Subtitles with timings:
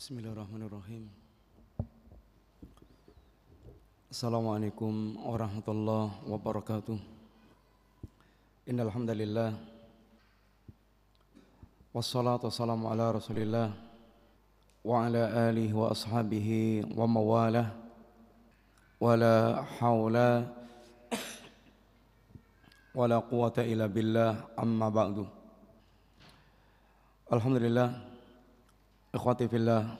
[0.00, 1.12] Bismillahirrahmanirrahim
[4.08, 6.96] Assalamualaikum warahmatullahi wabarakatuh
[8.64, 9.60] Innalhamdulillah
[11.92, 13.76] Wassalatu wassalamu ala rasulillah
[14.80, 17.68] Wa ala alihi wa ashabihi wa mawalah
[18.96, 20.48] Wa la hawla
[22.96, 25.28] Wa la quwata illa billah amma ba'du
[27.28, 28.09] Alhamdulillah
[29.10, 29.90] Ikhwati fillah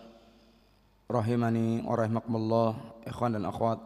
[1.10, 3.82] Rahimani wa rahimakumullah Ikhwan dan akhwat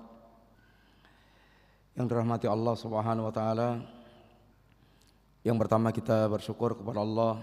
[1.97, 3.81] yang dirahmati Allah Subhanahu wa taala.
[5.41, 7.41] Yang pertama kita bersyukur kepada Allah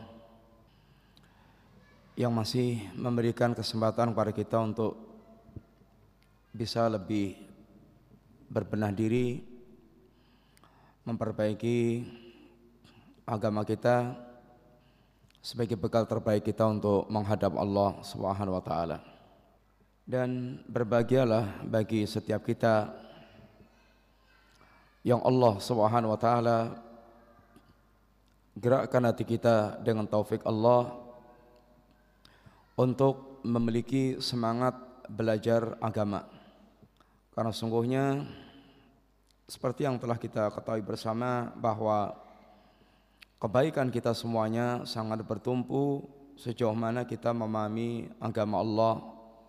[2.13, 4.93] yang masih memberikan kesempatan kepada kita untuk
[6.53, 7.33] bisa lebih
[8.45, 9.41] berbenah diri
[11.01, 12.05] memperbaiki
[13.25, 14.29] agama kita
[15.41, 19.01] sebagai bekal terbaik kita untuk menghadap Allah Subhanahu wa taala.
[20.05, 22.93] Dan berbahagialah bagi setiap kita
[25.01, 26.57] yang Allah Subhanahu wa taala
[28.53, 30.93] gerakkan hati kita dengan taufik Allah
[32.77, 34.77] untuk memiliki semangat
[35.09, 36.29] belajar agama.
[37.33, 38.27] Karena sungguhnya
[39.49, 42.13] seperti yang telah kita ketahui bersama bahwa
[43.41, 46.05] kebaikan kita semuanya sangat bertumpu
[46.37, 48.93] sejauh mana kita memahami agama Allah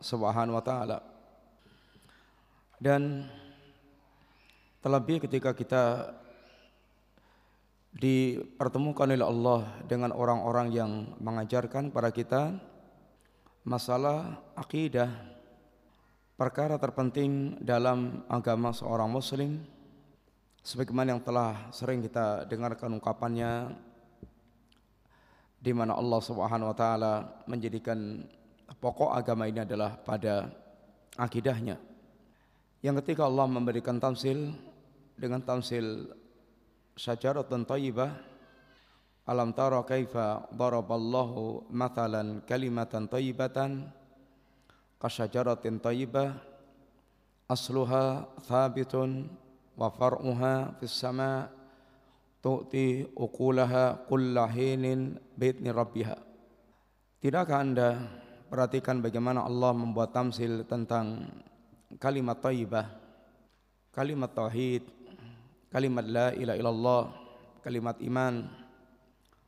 [0.00, 0.98] Subhanahu wa taala.
[2.82, 3.28] Dan
[4.82, 6.10] Terlebih ketika kita
[7.94, 10.90] dipertemukan oleh Allah dengan orang-orang yang
[11.22, 12.58] mengajarkan pada kita
[13.62, 15.06] masalah akidah
[16.34, 19.62] perkara terpenting dalam agama seorang muslim
[20.62, 23.74] sebagaimana yang telah sering kita dengarkan ungkapannya
[25.62, 27.14] di mana Allah Subhanahu wa taala
[27.50, 28.22] menjadikan
[28.78, 30.50] pokok agama ini adalah pada
[31.18, 31.78] akidahnya.
[32.82, 34.50] Yang ketika Allah memberikan tamsil
[35.14, 36.10] dengan tamsil
[36.98, 38.10] syajaratun thayyibah
[39.22, 43.86] alam tara kaifa daraballahu mathalan kalimatan thayyibatan
[44.98, 46.34] kasyajaratin thayyibah
[47.46, 49.30] asluha thabitun
[49.82, 51.50] wa far'uha fis sama
[52.38, 56.30] tu'ti ukulaha kullahinin bitni rabbiha
[57.18, 57.90] Tidakkah anda
[58.46, 61.26] perhatikan bagaimana Allah membuat tamsil tentang
[61.98, 62.86] kalimat thayyibah
[63.90, 65.02] kalimat tauhid
[65.72, 67.02] kalimat la ilaha illallah,
[67.64, 68.44] kalimat iman,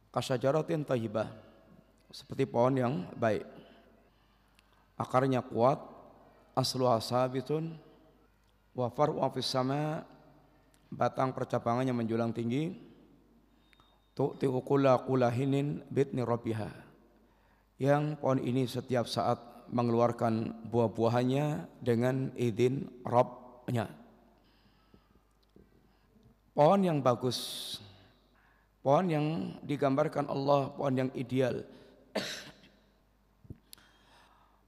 [0.08, 1.28] kasyajaratin tayyibah,
[2.08, 3.44] seperti pohon yang baik.
[4.96, 5.84] Akarnya kuat,
[6.56, 7.76] aslu asabitun,
[8.72, 10.08] wa far'u fis sama,
[10.94, 12.70] batang percabangannya menjulang tinggi,
[14.14, 16.70] tu'ti ukula kulahinin bitni rabbiha.
[17.82, 23.88] Yang pohon ini setiap saat mengeluarkan buah-buahannya dengan izin Rabbnya.
[26.54, 27.38] Pohon yang bagus
[28.84, 29.26] pohon yang
[29.64, 31.64] digambarkan Allah pohon yang ideal.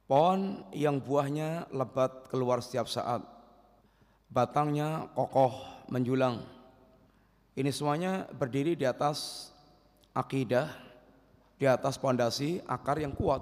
[0.07, 3.27] Pohon yang buahnya lebat keluar setiap saat.
[4.31, 6.43] Batangnya kokoh menjulang.
[7.57, 9.51] Ini semuanya berdiri di atas
[10.13, 10.87] akidah
[11.57, 13.41] di atas pondasi akar yang kuat.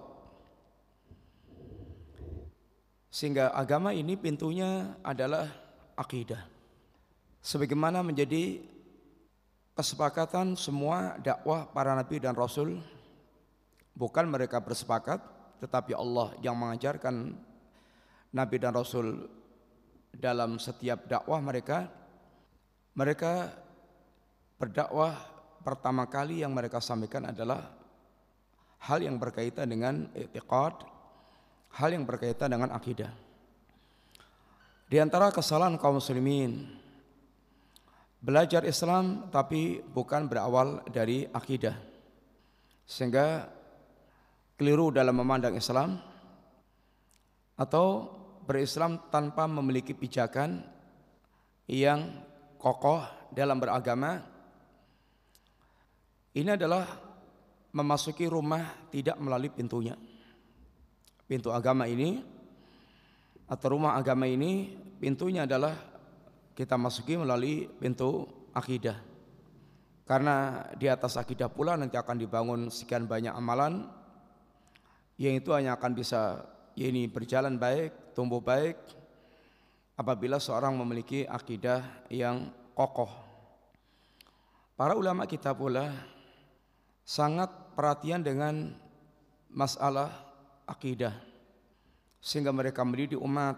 [3.10, 5.46] Sehingga agama ini pintunya adalah
[5.94, 6.42] akidah.
[7.38, 8.62] Sebagaimana menjadi
[9.78, 12.78] kesepakatan semua dakwah para nabi dan rasul
[13.94, 15.18] bukan mereka bersepakat
[15.58, 17.34] tetapi Allah yang mengajarkan
[18.30, 19.26] nabi dan rasul
[20.14, 21.90] dalam setiap dakwah mereka
[22.94, 23.50] mereka
[24.58, 25.18] berdakwah
[25.66, 27.74] pertama kali yang mereka sampaikan adalah
[28.86, 30.86] hal yang berkaitan dengan i'tiqad
[31.74, 33.10] hal yang berkaitan dengan akidah.
[34.86, 36.70] Di antara kesalahan kaum muslimin
[38.22, 41.74] belajar Islam tapi bukan berawal dari akidah.
[42.86, 43.48] Sehingga
[44.54, 45.98] keliru dalam memandang Islam
[47.58, 48.12] atau
[48.44, 50.62] berislam tanpa memiliki pijakan
[51.64, 52.12] yang
[52.64, 54.24] kokoh dalam beragama
[56.32, 56.88] ini adalah
[57.76, 59.92] memasuki rumah tidak melalui pintunya
[61.28, 62.24] pintu agama ini
[63.44, 65.76] atau rumah agama ini pintunya adalah
[66.56, 68.24] kita masuki melalui pintu
[68.54, 68.96] akidah.
[70.04, 73.88] Karena di atas akidah pula nanti akan dibangun sekian banyak amalan
[75.16, 76.44] yang itu hanya akan bisa
[76.76, 78.76] ya ini berjalan baik, tumbuh baik
[79.94, 83.10] apabila seorang memiliki akidah yang kokoh.
[84.74, 85.94] Para ulama kita pula
[87.06, 88.74] sangat perhatian dengan
[89.50, 90.10] masalah
[90.66, 91.14] akidah.
[92.24, 93.52] sehingga mereka mendidik umat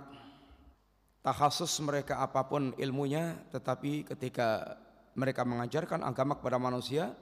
[1.23, 4.75] takhasus mereka apa pun ilmunya tetapi ketika
[5.15, 7.15] mereka mengajarkan agama kepada manusia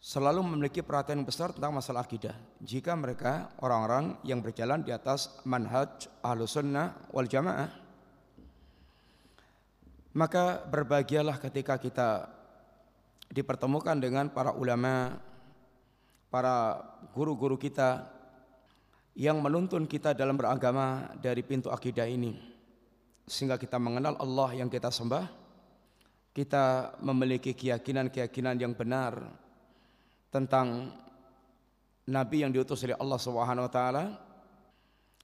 [0.00, 2.32] selalu memiliki perhatian besar tentang masalah akidah
[2.64, 7.85] jika mereka orang-orang yang berjalan di atas manhaj ahlus sunnah wal jamaah
[10.16, 12.24] maka berbahagialah ketika kita
[13.28, 15.20] dipertemukan dengan para ulama
[16.32, 16.80] para
[17.12, 18.08] guru-guru kita
[19.12, 22.32] yang menuntun kita dalam beragama dari pintu akidah ini.
[23.28, 25.46] Sehingga kita mengenal Allah yang kita sembah
[26.36, 29.24] kita memiliki keyakinan-keyakinan yang benar
[30.28, 30.92] tentang
[32.04, 33.16] nabi yang diutus oleh Allah
[33.72, 34.04] taala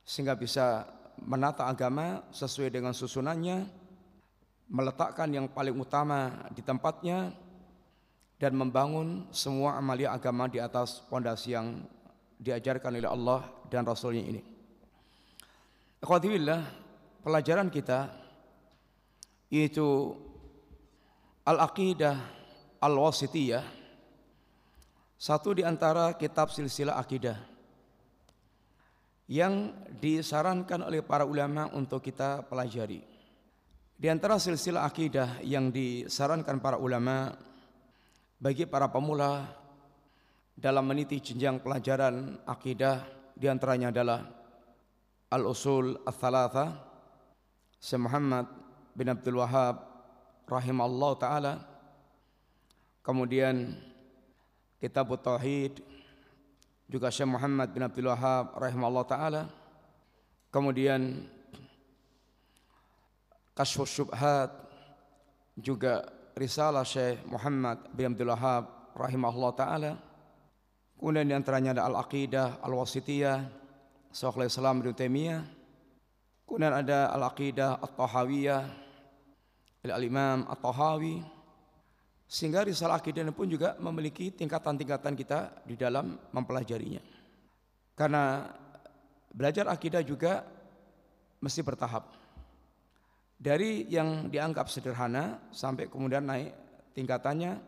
[0.09, 0.88] sehingga bisa
[1.21, 3.81] menata agama sesuai dengan susunannya
[4.73, 7.37] meletakkan yang paling utama di tempatnya
[8.41, 11.85] dan membangun semua amalia agama di atas pondasi yang
[12.41, 14.43] diajarkan oleh Allah dan Rasulnya ini.
[16.01, 16.65] Akhwatillah,
[17.21, 18.11] pelajaran kita
[19.53, 20.17] yaitu
[21.45, 22.17] Al-Aqidah
[22.81, 23.63] Al-Wasitiyah
[25.21, 27.39] satu di antara kitab silsilah akidah
[29.31, 29.71] yang
[30.03, 33.12] disarankan oleh para ulama untuk kita pelajari.
[34.02, 37.31] Di antara silsilah akidah yang disarankan para ulama
[38.34, 39.46] bagi para pemula
[40.58, 43.06] dalam meniti jenjang pelajaran akidah
[43.38, 44.26] di antaranya adalah
[45.31, 46.82] Al-Usul Al-Thalatha
[47.78, 48.50] Syekh Muhammad
[48.90, 49.87] bin Abdul Wahab
[50.50, 51.62] rahimallahu taala.
[53.06, 53.78] Kemudian
[54.82, 55.78] Kitab Tauhid
[56.90, 59.46] juga Syekh Muhammad bin Abdul Wahab rahimallahu taala.
[60.50, 61.22] Kemudian
[63.52, 64.49] Kashfus Syubhat
[65.52, 69.93] juga risalah Syekh Muhammad bin Abdul Wahab rahimahullah taala.
[70.96, 73.38] Kemudian di antaranya ada Al-Aqidah Al-Wasitiyah
[74.08, 75.43] Syaikhul Islam Ibnu Taimiyah.
[76.49, 78.62] Kemudian ada Al-Aqidah At-Tahawiyah
[79.84, 81.20] Al-Imam At-Tahawi.
[82.25, 87.04] Sehingga risalah akidah pun juga memiliki tingkatan-tingkatan kita di dalam mempelajarinya.
[87.93, 88.49] Karena
[89.28, 90.40] belajar akidah juga
[91.44, 92.22] mesti bertahap
[93.43, 96.55] dari yang dianggap sederhana sampai kemudian naik
[96.94, 97.59] tingkatannya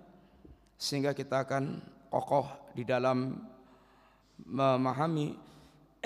[0.78, 1.82] sehingga kita akan
[2.14, 2.46] kokoh
[2.78, 3.42] di dalam
[4.46, 5.34] memahami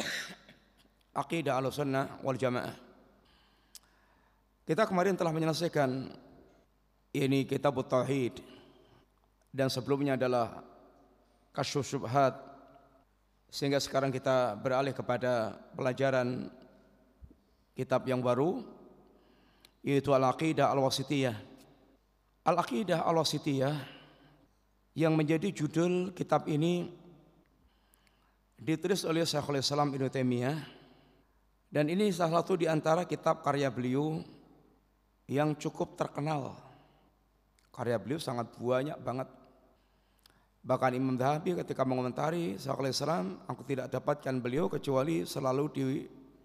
[1.20, 2.72] akidah al-sunnah wal jamaah.
[4.64, 6.16] Kita kemarin telah menyelesaikan
[7.12, 8.40] ini kitab tauhid
[9.52, 10.64] dan sebelumnya adalah
[11.52, 12.40] kasyuf syubhat
[13.52, 16.52] sehingga sekarang kita beralih kepada pelajaran
[17.76, 18.77] kitab yang baru
[19.82, 21.36] yaitu Al-Aqidah Al-Wasitiyah.
[22.46, 23.76] Al-Aqidah Al-Wasitiyah
[24.98, 26.90] yang menjadi judul kitab ini
[28.58, 30.58] ditulis oleh Syekhul Islam Ibnu Taimiyah
[31.68, 34.24] dan ini salah satu di antara kitab karya beliau
[35.28, 36.56] yang cukup terkenal.
[37.70, 39.28] Karya beliau sangat banyak banget.
[40.64, 45.84] Bahkan Imam Dhahabi ketika mengomentari Syekhul Islam, aku tidak dapatkan beliau kecuali selalu di,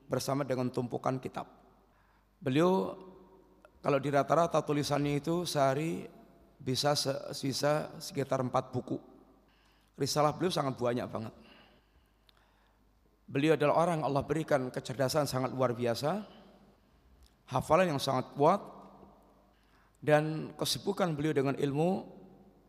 [0.05, 1.47] bersama dengan tumpukan kitab.
[2.37, 2.93] Beliau
[3.83, 6.07] kalau di rata-rata tulisannya itu sehari
[6.55, 6.95] bisa
[7.35, 8.95] sisa sekitar empat buku.
[9.99, 11.35] Risalah beliau sangat banyak banget.
[13.27, 16.23] Beliau adalah orang Allah berikan kecerdasan sangat luar biasa,
[17.51, 18.63] hafalan yang sangat kuat,
[19.99, 22.07] dan kesibukan beliau dengan ilmu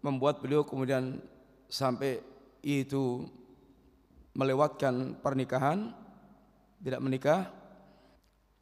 [0.03, 1.23] membuat beliau kemudian
[1.71, 2.19] sampai
[2.67, 3.23] itu
[4.35, 5.95] melewatkan pernikahan,
[6.83, 7.41] tidak menikah,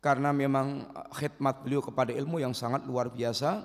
[0.03, 3.63] karena memang khidmat beliau kepada ilmu yang sangat luar biasa.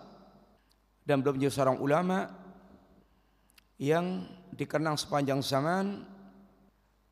[1.01, 2.29] Dan beliau menjadi seorang ulama
[3.81, 6.05] yang dikenang sepanjang zaman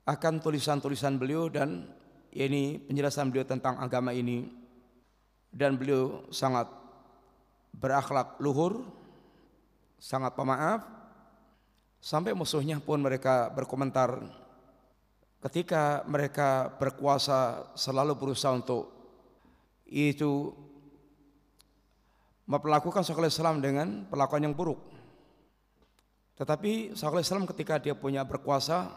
[0.06, 1.90] akan tulisan-tulisan beliau dan
[2.36, 4.46] ini penjelasan beliau tentang agama ini.
[5.50, 6.70] Dan beliau sangat
[7.74, 8.86] berakhlak luhur
[9.98, 10.86] sangat pemaaf.
[11.98, 14.22] Sampai musuhnya pun mereka berkomentar
[15.42, 18.95] ketika mereka berkuasa selalu berusaha untuk
[19.86, 20.54] itu
[22.46, 24.82] memperlakukan Syekhul Islam dengan perlakuan yang buruk.
[26.38, 28.92] Tetapi Syekhul Islam ketika dia punya berkuasa,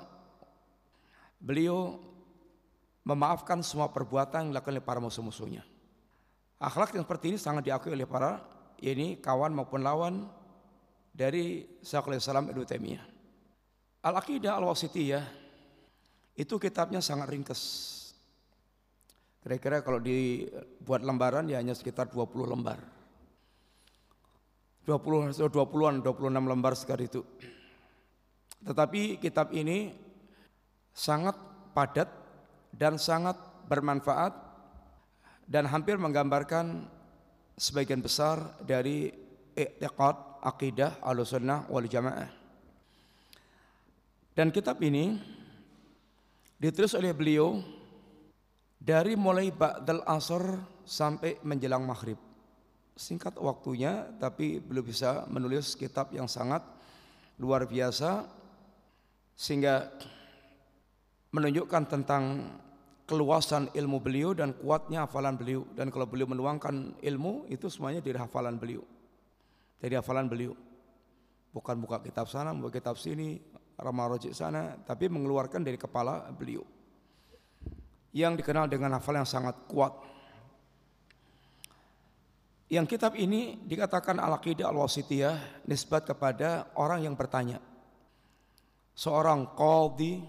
[1.41, 2.01] beliau
[3.09, 5.65] memaafkan semua perbuatan yang dilakukan oleh para musuh-musuhnya.
[6.61, 8.43] Akhlak yang seperti ini sangat diakui oleh para
[8.83, 10.29] ini kawan maupun lawan
[11.15, 13.07] dari Syekhul Islam Ibnu Taimiyah.
[14.05, 15.25] Al-Aqidah Al-Wasitiyah
[16.39, 17.61] itu kitabnya sangat ringkas
[19.49, 22.77] Kira-kira kalau dibuat lembaran ya hanya sekitar 20 lembar.
[24.85, 27.25] 20 20-an 26 lembar sekali itu.
[28.61, 29.97] Tetapi kitab ini
[30.93, 31.33] sangat
[31.73, 32.13] padat
[32.77, 33.41] dan sangat
[33.73, 34.37] bermanfaat
[35.49, 36.85] dan hampir menggambarkan
[37.57, 39.09] sebagian besar dari
[39.57, 42.29] i'tiqad akidah Ahlussunnah wal Jamaah.
[44.37, 45.17] Dan kitab ini
[46.61, 47.78] ditulis oleh beliau
[48.79, 50.55] dari mulai ba'dal asr
[50.87, 52.17] sampai menjelang maghrib.
[52.99, 56.63] Singkat waktunya tapi belum bisa menulis kitab yang sangat
[57.39, 58.27] luar biasa
[59.39, 59.87] sehingga
[61.31, 62.51] menunjukkan tentang
[63.07, 65.63] keluasan ilmu beliau dan kuatnya hafalan beliau.
[65.75, 68.83] Dan kalau beliau menuangkan ilmu itu semuanya dari hafalan beliau.
[69.79, 70.59] Dari hafalan beliau.
[71.55, 73.39] Bukan buka kitab sana buka kitab sini
[73.79, 76.61] ramah rojik sana tapi mengeluarkan dari kepala beliau
[78.17, 79.93] yang dikenal dengan hafalan yang sangat kuat.
[82.69, 87.61] Yang kitab ini dikatakan al-aqidah al-wasitiyah nisbat kepada orang yang bertanya.
[88.93, 90.21] Seorang qadhi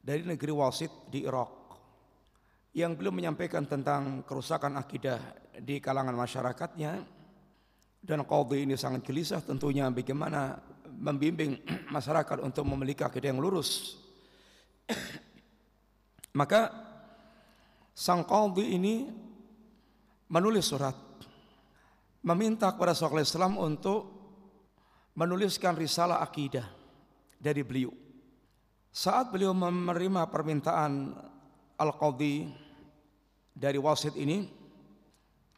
[0.00, 1.50] dari negeri Wasit di Irak
[2.74, 5.20] yang belum menyampaikan tentang kerusakan akidah
[5.54, 6.92] di kalangan masyarakatnya.
[8.00, 10.58] Dan qadhi ini sangat gelisah tentunya bagaimana
[10.88, 11.62] membimbing
[11.94, 14.00] masyarakat untuk memiliki akidah yang lurus
[16.36, 16.70] maka
[17.94, 18.94] sang qadhi ini
[20.30, 20.94] menulis surat
[22.22, 24.06] meminta kepada Syekhul Islam untuk
[25.16, 26.68] menuliskan risalah akidah
[27.40, 27.92] dari beliau.
[28.90, 31.14] Saat beliau menerima permintaan
[31.78, 32.50] Al-Qadhi
[33.54, 34.44] dari wasit ini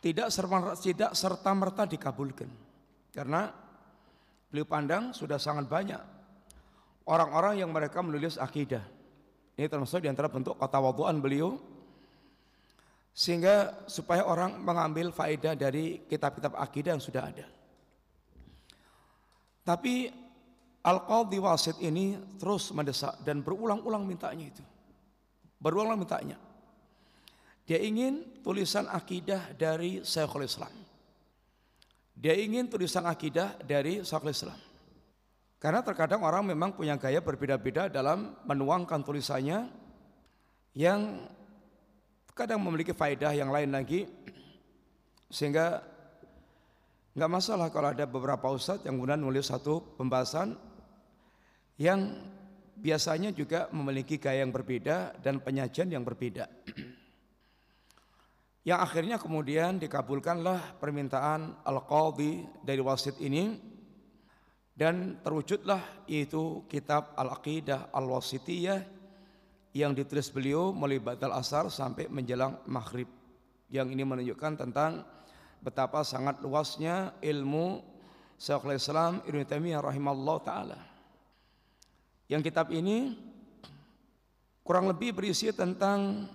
[0.02, 0.28] tidak
[0.82, 2.50] tidak serta merta dikabulkan
[3.14, 3.50] karena
[4.50, 6.02] beliau pandang sudah sangat banyak
[7.06, 8.82] orang-orang yang mereka menulis akidah.
[9.56, 11.60] Ini termasuk di antara bentuk kata waduan beliau
[13.12, 17.44] sehingga supaya orang mengambil faedah dari kitab-kitab akidah yang sudah ada.
[19.62, 20.08] Tapi
[20.82, 24.64] Al-Qadhi Wasid ini terus mendesak dan berulang-ulang mintanya itu.
[25.62, 26.40] Berulang-ulang mintanya.
[27.62, 30.74] Dia ingin tulisan akidah dari Syekhul Islam.
[32.18, 34.58] Dia ingin tulisan akidah dari Syekhul Islam.
[35.62, 39.70] Karena terkadang orang memang punya gaya berbeda-beda dalam menuangkan tulisannya
[40.74, 41.22] yang
[42.34, 44.10] kadang memiliki faedah yang lain lagi
[45.30, 45.86] sehingga
[47.14, 50.58] nggak masalah kalau ada beberapa ustadz yang kemudian nulis satu pembahasan
[51.78, 52.10] yang
[52.74, 56.50] biasanya juga memiliki gaya yang berbeda dan penyajian yang berbeda.
[58.66, 63.71] Yang akhirnya kemudian dikabulkanlah permintaan Al-Qadhi dari wasit ini
[64.82, 68.82] dan terwujudlah itu kitab Al-Aqidah Al-Wasitiyah
[69.78, 73.06] yang ditulis beliau mulai batal asar sampai menjelang maghrib
[73.70, 75.06] yang ini menunjukkan tentang
[75.62, 77.78] betapa sangat luasnya ilmu
[78.34, 80.82] Syekhul Islam Ibnu Taimiyah rahimallahu taala.
[82.26, 83.14] Yang kitab ini
[84.66, 86.26] kurang lebih berisi tentang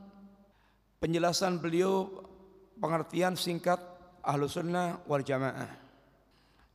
[1.04, 2.24] penjelasan beliau
[2.80, 3.84] pengertian singkat
[4.24, 5.87] ahlu sunnah wal jamaah.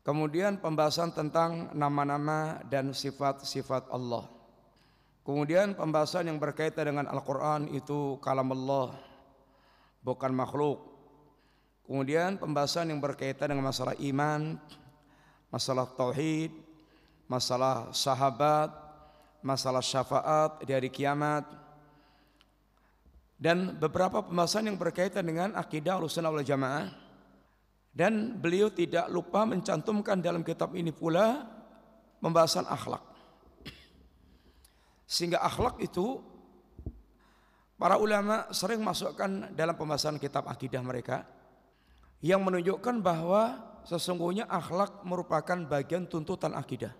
[0.02, 4.26] Kemudian pembahasan tentang nama-nama dan sifat-sifat Allah.
[5.22, 8.98] Kemudian pembahasan yang berkaitan dengan Al-Quran itu kalam Allah
[10.02, 10.82] bukan makhluk.
[11.86, 14.58] Kemudian pembahasan yang berkaitan dengan masalah iman,
[15.50, 16.50] masalah tauhid,
[17.30, 18.70] masalah sahabat,
[19.42, 21.46] masalah syafaat di hari kiamat,
[23.42, 27.01] dan beberapa pembahasan yang berkaitan dengan akidah Ahlussunnah wal Jamaah.
[27.92, 31.44] Dan beliau tidak lupa mencantumkan dalam kitab ini pula
[32.24, 33.04] pembahasan akhlak.
[35.04, 36.24] Sehingga akhlak itu
[37.76, 41.28] para ulama sering masukkan dalam pembahasan kitab akidah mereka
[42.24, 46.96] yang menunjukkan bahwa sesungguhnya akhlak merupakan bagian tuntutan akidah.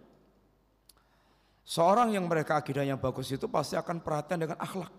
[1.63, 4.91] Seorang yang mereka akidahnya bagus itu pasti akan perhatian dengan akhlak.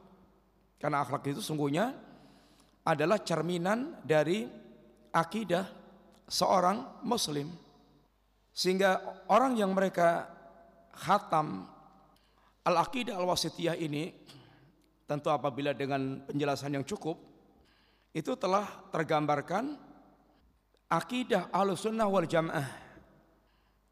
[0.80, 1.92] Karena akhlak itu sungguhnya
[2.88, 4.48] adalah cerminan dari
[5.12, 5.83] akidah
[6.28, 7.52] seorang muslim.
[8.54, 10.30] Sehingga orang yang mereka
[10.94, 11.66] khatam
[12.64, 14.14] Al-Aqidah Al-Wasitiyah ini
[15.04, 17.20] tentu apabila dengan penjelasan yang cukup
[18.14, 18.64] itu telah
[18.94, 19.76] tergambarkan
[20.88, 22.70] akidah Ahlussunnah wal Jamaah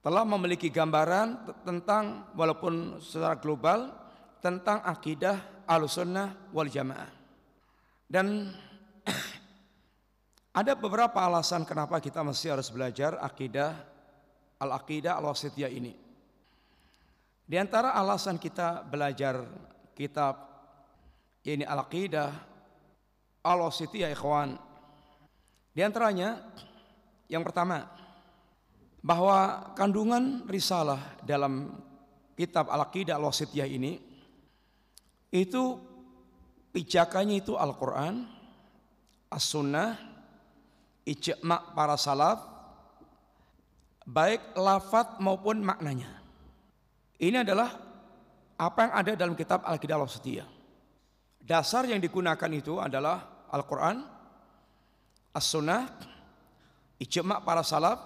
[0.01, 3.91] telah memiliki gambaran tentang walaupun secara global
[4.41, 7.11] tentang akidah Ahlussunnah wal Jamaah.
[8.09, 8.49] Dan
[10.51, 13.71] ada beberapa alasan kenapa kita masih harus belajar akidah
[14.59, 15.95] Al-Aqidah Al-Wasitiyah ini.
[17.47, 19.47] Di antara alasan kita belajar
[19.95, 20.43] kitab
[21.47, 22.29] ini Al-Aqidah
[23.47, 24.59] Al-Wasitiyah ikhwan.
[25.71, 26.43] Di antaranya
[27.31, 27.87] yang pertama
[28.99, 31.79] bahwa kandungan risalah dalam
[32.35, 34.03] kitab Al-Aqidah Al-Wasitiyah ini
[35.31, 35.79] itu
[36.75, 38.27] pijakannya itu Al-Quran,
[39.31, 40.10] As-Sunnah,
[41.05, 42.41] ijma' para salaf,
[44.05, 46.21] baik lafat maupun maknanya.
[47.21, 47.69] Ini adalah
[48.57, 50.49] apa yang ada dalam kitab Al-Qidah Al-Wasitiyah.
[51.41, 54.05] Dasar yang digunakan itu adalah Al-Quran,
[55.33, 55.89] As-Sunnah,
[57.01, 57.99] ijma' para salaf,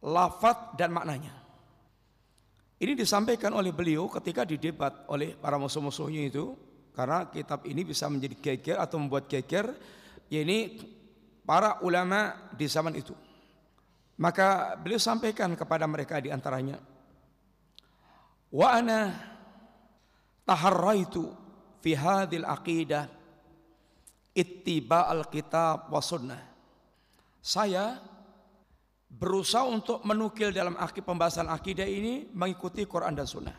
[0.00, 1.34] lafat dan maknanya.
[2.76, 6.52] Ini disampaikan oleh beliau ketika didebat oleh para musuh-musuhnya itu
[6.92, 9.72] karena kitab ini bisa menjadi geger atau membuat geger
[10.28, 10.76] yakni
[11.46, 13.14] para ulama di zaman itu.
[14.18, 16.80] Maka beliau sampaikan kepada mereka di antaranya
[18.50, 19.12] wa ana
[20.48, 21.30] taharraitu
[21.84, 23.06] fi hadhil aqidah
[24.36, 26.42] ittiba al-kitab wa sunnah.
[27.40, 27.96] Saya
[29.06, 33.56] berusaha untuk menukil dalam akid pembahasan akidah ini mengikuti Quran dan Sunnah.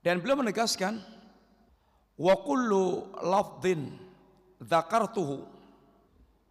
[0.00, 1.00] Dan beliau menegaskan
[2.16, 3.98] wa kullu lafdhin
[4.62, 5.53] dzakartuhu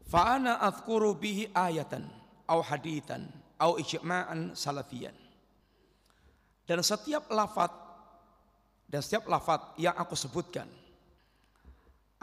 [0.07, 2.07] fa ana azkuru bihi ayatan
[2.47, 3.27] au hadithan
[3.59, 5.15] au ijma'an salafiyan.
[6.63, 7.71] Dan setiap lafat
[8.87, 10.69] dan setiap lafat yang aku sebutkan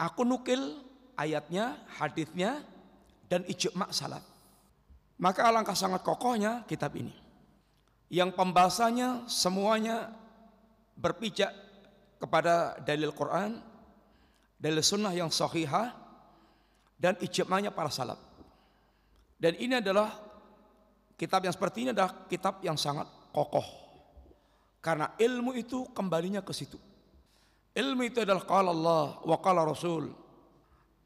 [0.01, 0.81] aku nukil
[1.13, 2.65] ayatnya, hadisnya
[3.29, 4.25] dan ijma' salaf.
[5.21, 7.13] Maka alangkah sangat kokohnya kitab ini.
[8.09, 10.09] Yang pembahasannya semuanya
[10.97, 11.53] berpijak
[12.17, 13.61] kepada dalil Quran,
[14.57, 15.93] dalil sunnah yang sahihah,
[17.01, 18.21] dan ijma'nya para salaf.
[19.41, 20.21] Dan ini adalah
[21.17, 23.65] kitab yang seperti ini adalah kitab yang sangat kokoh.
[24.85, 26.77] Karena ilmu itu kembalinya ke situ.
[27.73, 30.13] Ilmu itu adalah qala Allah wa qala Rasul.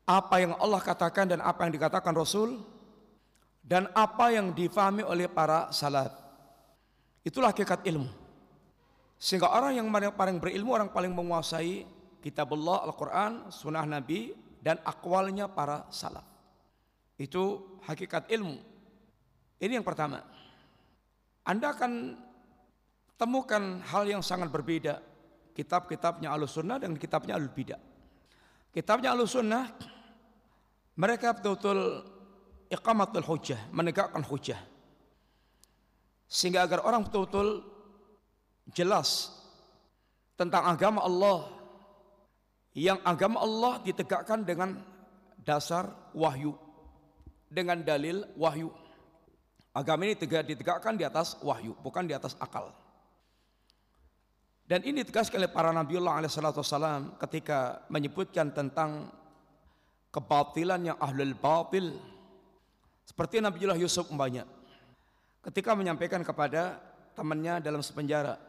[0.03, 2.59] Apa yang Allah katakan dan apa yang dikatakan Rasul
[3.63, 6.11] dan apa yang difahami oleh para salaf.
[7.23, 8.11] Itulah hakikat ilmu.
[9.15, 11.87] Sehingga orang yang paling berilmu, orang paling menguasai
[12.21, 16.25] kitab Allah, Al-Quran, sunnah Nabi, dan akwalnya para salaf.
[17.21, 18.57] Itu hakikat ilmu.
[19.61, 20.25] Ini yang pertama.
[21.45, 22.17] Anda akan
[23.13, 24.97] temukan hal yang sangat berbeda.
[25.53, 27.77] Kitab-kitabnya Al-Sunnah dan kitabnya Al-Bidah.
[28.73, 29.69] Kitabnya Al-Sunnah,
[30.97, 32.03] mereka betul-betul
[32.67, 34.59] iqamatul hujjah, menegakkan hujjah.
[36.25, 37.63] Sehingga agar orang betul-betul
[38.73, 39.29] jelas
[40.35, 41.47] tentang agama Allah
[42.75, 44.75] yang agama Allah ditegakkan dengan
[45.41, 46.53] dasar wahyu
[47.55, 48.67] dengan dalil wahyu.
[49.75, 52.71] Agama ini ditegakkan di atas wahyu, bukan di atas akal.
[54.65, 59.13] Dan ini ditegaskan oleh para Nabiullah alaihissalam ketika menyebutkan tentang
[60.09, 61.95] kebatilan yang ahlul batil
[63.05, 64.47] seperti Nabiullah Yusuf umpamanya.
[65.45, 66.81] Ketika menyampaikan kepada
[67.13, 68.41] temannya dalam sepenjara,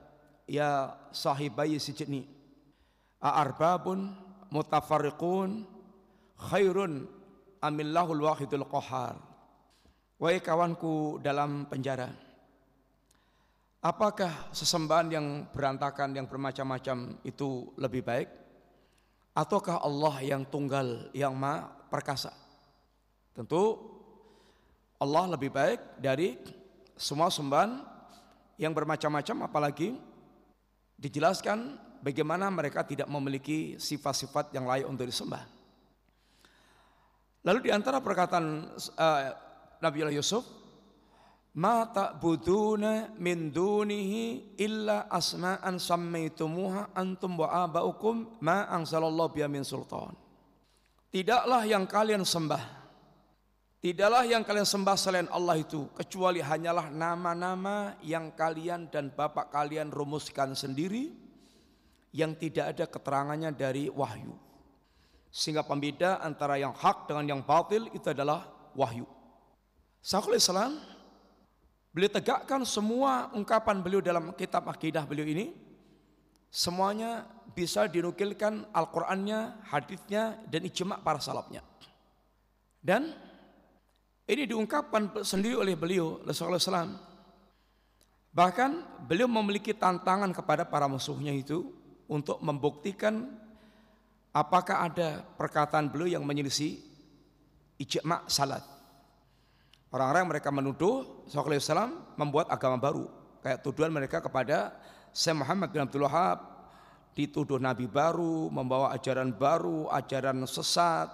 [0.48, 2.24] ya sahibai sijni,
[3.20, 4.12] a'arbabun
[4.52, 5.64] mutafarriqun
[6.36, 7.08] khairun
[7.60, 9.16] amillahul wahidul qahar.
[10.16, 12.08] Wahai kawanku dalam penjara,
[13.84, 18.28] apakah sesembahan yang berantakan yang bermacam-macam itu lebih baik
[19.36, 22.32] ataukah Allah yang tunggal yang ma perkasa?
[23.36, 23.76] Tentu
[24.96, 26.40] Allah lebih baik dari
[26.96, 27.84] semua sembahan
[28.56, 29.92] yang bermacam-macam apalagi
[30.96, 35.44] dijelaskan bagaimana mereka tidak memiliki sifat-sifat yang layak untuk disembah.
[37.46, 39.20] Lalu di antara perkataan uh,
[39.78, 40.42] Nabi Yusuf,
[41.56, 50.12] "Ma ta'buduna min dunihi illa asma'an sammaitumuha antum wa aba'ukum ma anzalallahu biha min sultan."
[51.14, 52.76] Tidaklah yang kalian sembah
[53.86, 59.94] Tidaklah yang kalian sembah selain Allah itu kecuali hanyalah nama-nama yang kalian dan bapak kalian
[59.94, 61.14] rumuskan sendiri
[62.10, 64.34] yang tidak ada keterangannya dari wahyu.
[65.30, 69.04] Sehingga pembeda antara yang hak dengan yang batil itu adalah wahyu.
[70.00, 70.80] Syekhul Islam
[71.92, 75.52] beliau tegakkan semua ungkapan beliau dalam kitab akidah beliau ini
[76.48, 81.60] semuanya bisa dinukilkan Al-Qur'annya, hadisnya dan ijma' para salafnya.
[82.80, 83.12] Dan
[84.24, 86.96] ini diungkapkan sendiri oleh beliau Rasulullah SAW.
[88.32, 88.70] Bahkan
[89.04, 91.75] beliau memiliki tantangan kepada para musuhnya itu
[92.06, 93.26] untuk membuktikan
[94.30, 96.78] apakah ada perkataan beliau yang menyelisih
[97.82, 98.62] ijma' salat.
[99.90, 103.06] Orang-orang mereka menuduh Rasulullah SAW membuat agama baru.
[103.40, 104.74] Kayak tuduhan mereka kepada
[105.14, 106.38] Syekh Muhammad bin Abdul Wahab
[107.16, 111.08] dituduh nabi baru, membawa ajaran baru, ajaran sesat,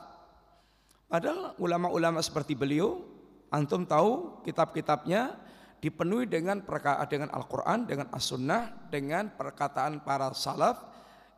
[1.13, 3.05] Padahal ulama-ulama seperti beliau,
[3.53, 5.37] antum tahu kitab-kitabnya
[5.83, 10.79] dipenuhi dengan perkataan dengan Al-Quran, dengan As-Sunnah, dengan perkataan para salaf,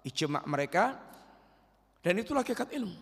[0.04, 1.00] ijma' mereka,
[2.04, 3.00] Dan itulah hakikat ilmu.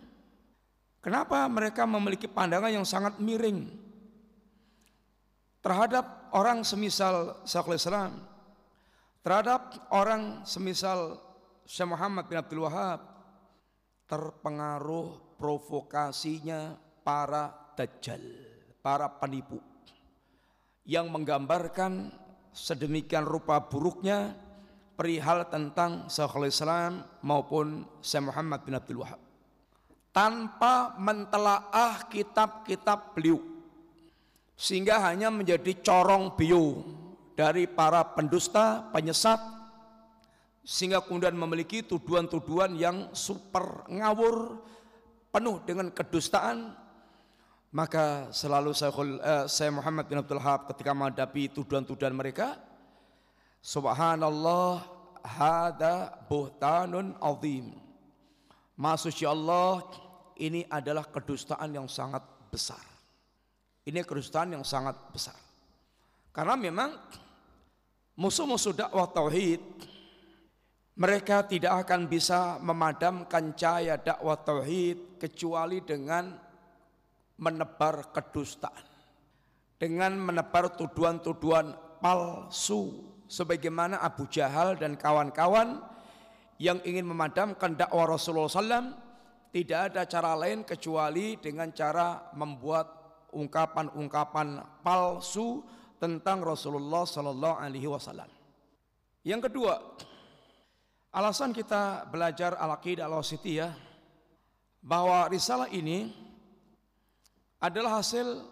[1.03, 3.67] Kenapa mereka memiliki pandangan yang sangat miring
[5.59, 8.23] terhadap orang semisal Syekhul Islam,
[9.27, 11.19] terhadap orang semisal
[11.67, 13.03] Syekh Muhammad bin Abdul Wahab,
[14.07, 18.23] terpengaruh provokasinya para dajjal,
[18.87, 19.72] para penipu
[20.83, 22.11] yang menggambarkan
[22.53, 24.35] sedemikian rupa buruknya
[24.99, 29.21] perihal tentang Syekhul Islam maupun Syekh Muhammad bin Abdul Wahab.
[30.13, 33.41] Tanpa mentelaah kitab-kitab beliau.
[34.53, 36.85] Sehingga hanya menjadi corong bio
[37.33, 39.41] dari para pendusta, penyesat
[40.63, 44.63] sehingga kemudian memiliki tuduhan-tuduhan yang super ngawur
[45.35, 46.71] penuh dengan kedustaan
[47.73, 48.93] maka selalu saya,
[49.49, 52.61] saya Muhammad bin Abdul Wahab ketika menghadapi tuduhan-tuduhan mereka
[53.65, 54.85] Subhanallah
[55.25, 57.73] hada buhtanun azim
[58.77, 59.87] Maksudnya Allah
[60.41, 62.83] ini adalah kedustaan yang sangat besar.
[63.87, 65.39] Ini kedustaan yang sangat besar.
[66.35, 66.91] Karena memang
[68.19, 69.61] musuh-musuh dakwah tauhid
[70.99, 76.37] mereka tidak akan bisa memadamkan cahaya dakwah tauhid kecuali dengan
[77.39, 78.85] menebar kedustaan.
[79.79, 85.83] Dengan menebar tuduhan-tuduhan palsu sebagaimana Abu Jahal dan kawan-kawan
[86.63, 88.95] yang ingin memadamkan dakwah Rasulullah SAW
[89.51, 93.03] tidak ada cara lain kecuali dengan cara membuat
[93.35, 95.65] ungkapan-ungkapan palsu
[95.99, 98.29] tentang Rasulullah Sallallahu Alaihi Wasallam.
[99.23, 99.75] Yang kedua,
[101.15, 103.73] alasan kita belajar al-aqidah al-wasitiyah
[104.83, 106.11] bahwa risalah ini
[107.63, 108.43] adalah hasil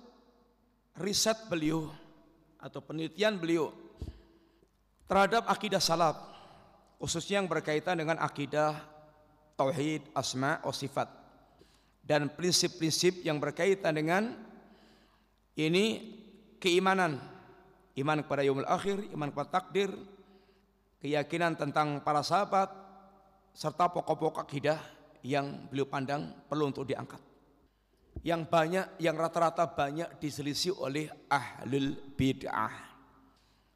[1.02, 1.90] riset beliau
[2.62, 3.74] atau penelitian beliau
[5.10, 6.14] terhadap akidah salaf
[7.02, 8.78] khususnya yang berkaitan dengan akidah
[9.58, 11.10] tauhid asma wa sifat
[12.06, 14.22] dan prinsip-prinsip yang berkaitan dengan
[15.58, 16.16] ini
[16.62, 17.18] keimanan.
[17.98, 19.90] Iman kepada yaumul akhir iman kepada takdir
[21.02, 22.70] keyakinan tentang para sahabat
[23.50, 24.78] serta pokok-pokok akidah
[25.26, 27.29] yang beliau pandang perlu untuk diangkat
[28.20, 32.92] yang banyak yang rata-rata banyak diselisih oleh ahlul bid'ah.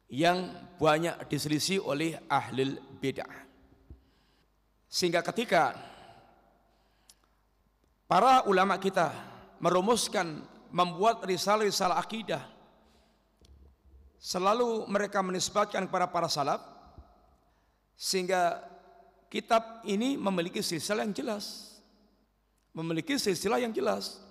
[0.05, 3.41] Yang banyak diselisih oleh ahli bid'ah.
[4.85, 5.73] Sehingga ketika
[8.05, 9.09] para ulama kita
[9.57, 12.45] merumuskan membuat risalah-risalah akidah
[14.21, 16.61] selalu mereka menisbatkan kepada para salaf
[17.97, 18.61] sehingga
[19.33, 21.73] kitab ini memiliki silsilah yang jelas.
[22.75, 24.24] Memiliki silsilah yang jelas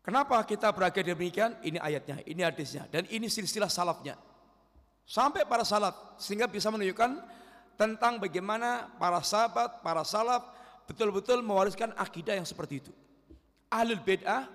[0.00, 4.16] kenapa kita berakhir demikian ini ayatnya ini hadisnya dan ini silsilah salafnya
[5.10, 7.18] Sampai para salaf sehingga bisa menunjukkan
[7.74, 10.46] tentang bagaimana para sahabat, para salaf
[10.86, 12.92] betul-betul mewariskan akidah yang seperti itu.
[13.66, 14.46] Ahlul bid'ah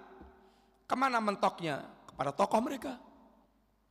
[0.87, 1.83] ke mana mentoknya?
[2.07, 2.95] Kepada tokoh mereka.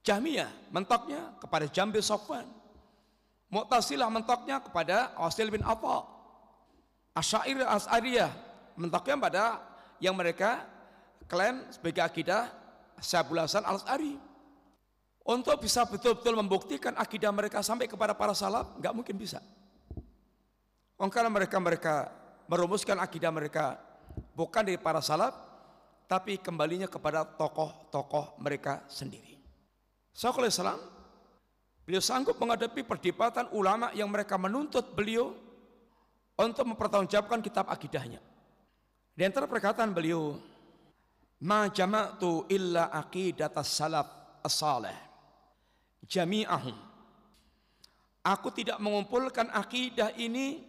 [0.08, 2.48] Jahmiyah mentoknya kepada Jambi Sofwan.
[3.52, 6.08] Mu'tasilah mentoknya kepada Asil bin Atta.
[7.12, 8.32] Asyair As'ariyah
[8.80, 9.44] mentoknya pada
[10.00, 10.64] yang mereka
[11.28, 12.50] klaim sebagai akidah
[13.00, 14.16] Syabul Hasan Al-As'ari.
[15.24, 19.40] Untuk bisa betul-betul membuktikan akidah mereka sampai kepada para salaf, nggak mungkin bisa.
[21.00, 21.94] Oh, karena mereka mereka
[22.44, 23.80] merumuskan akidah mereka
[24.37, 25.32] bukan dari para salaf,
[26.04, 29.40] tapi kembalinya kepada tokoh-tokoh mereka sendiri.
[30.12, 30.78] Syekhul Islam,
[31.88, 35.32] beliau sanggup menghadapi perdebatan ulama yang mereka menuntut beliau
[36.37, 38.20] untuk mempertanggungjawabkan kitab akidahnya.
[39.14, 40.38] Di antara perkataan beliau,
[41.42, 44.07] "Ma jama'tu illa aqidatas salaf
[44.44, 45.14] as-salih."
[46.09, 46.77] jami'ahum.
[48.25, 50.64] Aku tidak mengumpulkan akidah ini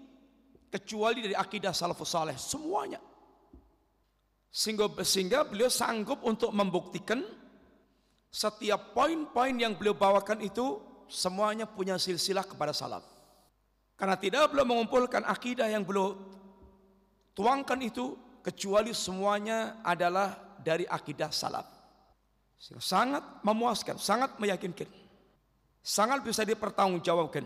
[0.68, 3.00] kecuali dari akidah salafus saleh semuanya.
[4.52, 7.24] Sehingga, sehingga beliau sanggup untuk membuktikan
[8.28, 13.04] setiap poin-poin yang beliau bawakan itu semuanya punya silsilah kepada salaf.
[13.96, 16.20] Karena tidak beliau mengumpulkan akidah yang beliau
[17.32, 21.70] tuangkan itu kecuali semuanya adalah dari akidah salaf.
[22.82, 24.90] sangat memuaskan, sangat meyakinkan
[25.86, 27.46] sangat bisa dipertanggungjawabkan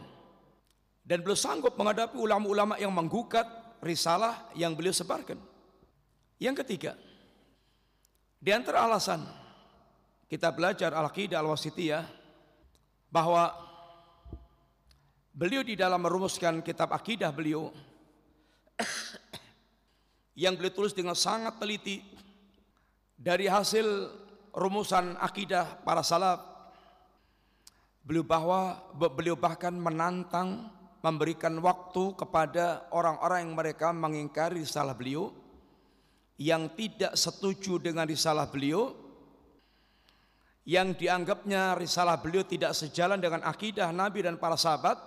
[1.04, 3.44] dan beliau sanggup menghadapi ulama-ulama yang menggugat
[3.84, 5.36] risalah yang beliau sebarkan.
[6.40, 6.96] Yang ketiga,
[8.40, 9.20] di antara alasan
[10.32, 12.08] kita belajar al-aqidah al-wasitiyah
[13.12, 13.52] bahwa
[15.36, 17.76] beliau di dalam merumuskan kitab akidah beliau
[20.48, 22.00] yang beliau tulis dengan sangat teliti
[23.20, 24.08] dari hasil
[24.56, 26.40] rumusan akidah para salaf
[28.00, 30.72] Beliau bahwa beliau bahkan menantang
[31.04, 35.30] memberikan waktu kepada orang-orang yang mereka mengingkari risalah beliau
[36.40, 38.98] yang tidak setuju dengan risalah beliau
[40.66, 44.98] yang dianggapnya risalah beliau tidak sejalan dengan akidah Nabi dan para sahabat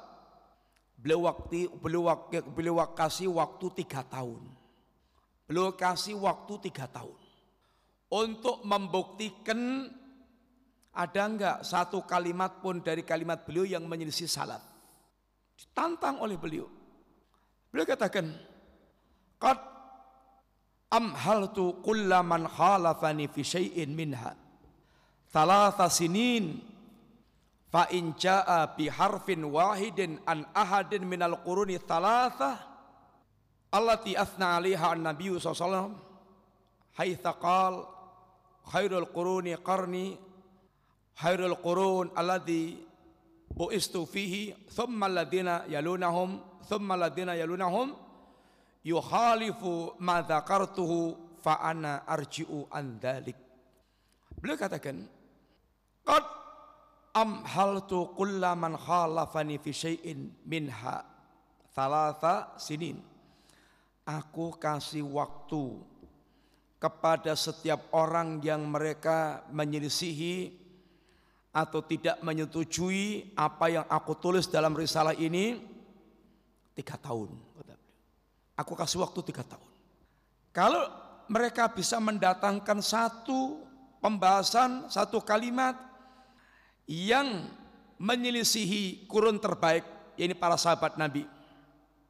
[0.94, 2.06] beliau waktu beliau,
[2.54, 4.46] beliau kasih waktu tiga tahun.
[5.50, 7.21] Beliau kasih waktu tiga tahun
[8.12, 9.88] untuk membuktikan
[10.92, 14.60] ada enggak satu kalimat pun dari kalimat beliau yang menyelisih salat
[15.62, 16.66] Ditantang oleh beliau.
[17.70, 18.26] Beliau katakan,
[19.38, 19.58] Qad
[20.90, 24.34] amhaltu kulla man khalafani fi syai'in minha.
[25.30, 26.60] Thalatha sinin
[27.72, 32.60] fa in jaa bi harfin wahidin an ahadin minal quruni thalatha
[33.72, 35.94] allati athna 'alaiha an-nabiy sallallahu alaihi wasallam
[37.00, 38.01] haitsa qala
[38.72, 40.16] khairul quruni qarni
[41.20, 42.80] khairul qurun alladhi
[43.52, 47.92] buistu fihi thumma alladhina yalunahum thumma alladhina yalunahum
[48.80, 53.36] yukhalifu ma dzakartuhu fa ana arji'u an dhalik.
[54.40, 55.04] Beliau katakan
[56.08, 56.24] qad
[57.14, 61.04] amhaltu kulla man khalafani fi syai'in minha
[61.76, 62.98] thalatha sinin.
[64.02, 65.91] Aku kasih waktu
[66.82, 70.50] kepada setiap orang yang mereka menyelisihi
[71.54, 75.62] atau tidak menyetujui apa yang aku tulis dalam risalah ini
[76.74, 77.30] tiga tahun.
[78.58, 79.70] Aku kasih waktu tiga tahun.
[80.50, 80.90] Kalau
[81.30, 83.62] mereka bisa mendatangkan satu
[84.02, 85.78] pembahasan, satu kalimat
[86.90, 87.46] yang
[88.02, 89.86] menyelisihi kurun terbaik,
[90.18, 91.30] ini para sahabat Nabi.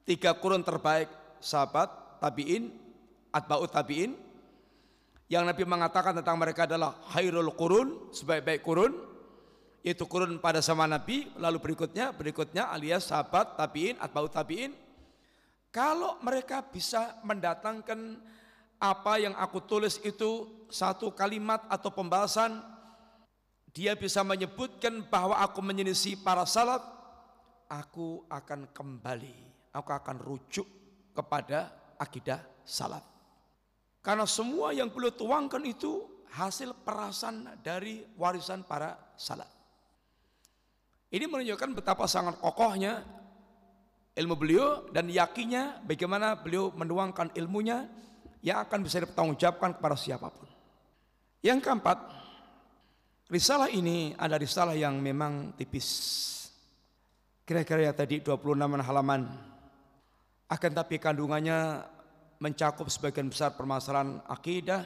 [0.08, 2.72] Tiga kurun terbaik sahabat tabi'in,
[3.30, 4.16] atba'ut tabi'in,
[5.32, 8.92] yang Nabi mengatakan tentang mereka adalah khairul kurun, sebaik-baik kurun,
[9.80, 14.76] itu kurun pada sama Nabi, lalu berikutnya, berikutnya alias sahabat, tabiin, atba'ut tabiin.
[15.72, 18.20] Kalau mereka bisa mendatangkan
[18.76, 22.60] apa yang aku tulis itu satu kalimat atau pembahasan,
[23.72, 26.84] dia bisa menyebutkan bahwa aku menyelisih para salaf,
[27.72, 30.68] aku akan kembali, aku akan rujuk
[31.16, 33.11] kepada akidah salaf.
[34.02, 39.46] Karena semua yang beliau tuangkan itu hasil perasan dari warisan para salaf.
[41.12, 43.04] Ini menunjukkan betapa sangat kokohnya
[44.16, 47.86] ilmu beliau dan yakinnya bagaimana beliau menuangkan ilmunya
[48.42, 50.48] yang akan bisa dipertanggungjawabkan kepada siapa pun.
[51.44, 51.98] Yang keempat,
[53.30, 55.88] risalah ini ada risalah yang memang tipis.
[57.46, 59.28] Kira-kira ya tadi 26 halaman.
[60.48, 61.91] Akan tapi kandungannya
[62.42, 64.82] mencakup sebagian besar permasalahan akidah,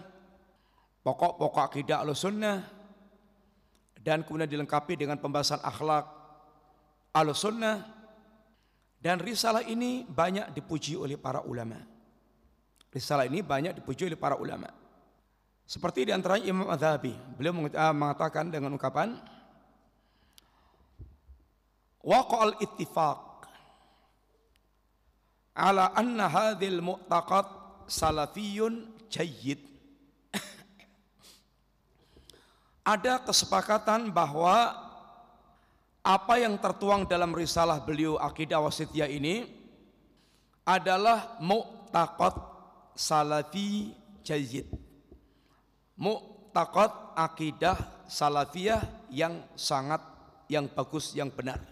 [1.01, 2.61] pokok-pokok akidah al-sunnah,
[4.05, 6.05] dan kemudian dilengkapi dengan pembahasan akhlak
[7.17, 7.81] al-sunnah
[9.01, 11.81] dan risalah ini banyak dipuji oleh para ulama.
[12.93, 14.69] Risalah ini banyak dipuji oleh para ulama.
[15.67, 19.19] Seperti di antara Imam Adhabi, beliau ah, mengatakan dengan ungkapan
[22.07, 23.26] waqa'al ittifaq
[25.57, 27.49] ala anna hadhil mu'taqad
[27.89, 29.57] salafiyun jayyid
[32.95, 34.85] ada kesepakatan bahwa
[36.07, 39.49] apa yang tertuang dalam risalah beliau Akidah Wasitiyah ini
[40.63, 42.37] adalah mu'taqad
[42.95, 43.91] salafi
[44.27, 44.67] jazid.
[45.95, 47.79] Mu'taqad akidah
[48.11, 50.03] salafiyah yang sangat
[50.51, 51.63] yang bagus yang benar.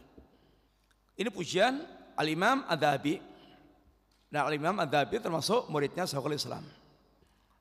[1.14, 1.83] Ini pujian
[2.14, 3.34] Al-Imam Adhabi.
[4.35, 6.66] Nah Al-Imam Adhabi termasuk muridnya Syekhul Islam.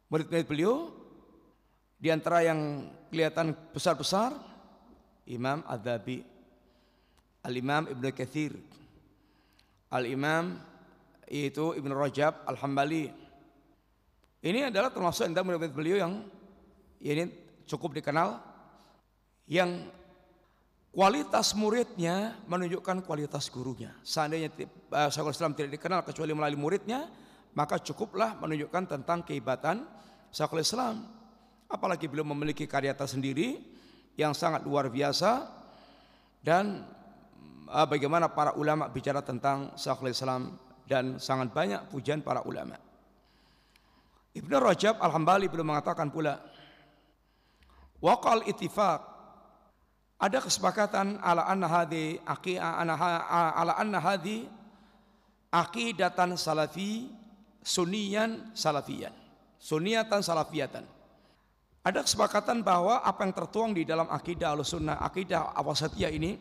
[0.10, 0.90] Murid-murid beliau
[2.02, 4.34] di antara yang kelihatan besar-besar
[5.30, 6.26] Imam Adzabi
[7.46, 8.58] Al-Imam Ibnu Katsir
[9.94, 10.58] Al-Imam
[11.30, 13.14] yaitu Ibnu Rajab Al-Hambali
[14.44, 16.26] ini adalah termasuk yang murid beliau yang
[17.00, 17.30] ini
[17.70, 18.42] cukup dikenal
[19.46, 19.94] yang
[20.94, 23.92] kualitas muridnya menunjukkan kualitas gurunya.
[24.06, 24.54] Seandainya
[24.94, 27.10] uh, Syekhul Islam tidak dikenal kecuali melalui muridnya,
[27.58, 29.90] maka cukuplah menunjukkan tentang kehebatan
[30.30, 31.10] Syekhul Islam
[31.66, 33.58] apalagi beliau memiliki karya tersendiri
[34.14, 35.50] yang sangat luar biasa
[36.46, 36.86] dan
[37.66, 42.78] uh, bagaimana para ulama bicara tentang Syekhul Islam dan sangat banyak pujian para ulama.
[44.34, 46.38] Ibnu Rajab Al-Hambali belum mengatakan pula
[48.02, 49.13] waqal ittifaq
[50.24, 54.48] ada kesepakatan ala anna hadhi ala anna hadhi
[55.52, 57.12] aqidatan salafi
[57.60, 59.12] sunniyan salafiyan
[59.60, 60.88] sunniyatan salafiyatan
[61.84, 66.40] ada kesepakatan bahwa apa yang tertuang di dalam akidah al-sunnah, akidah awasatiyah ini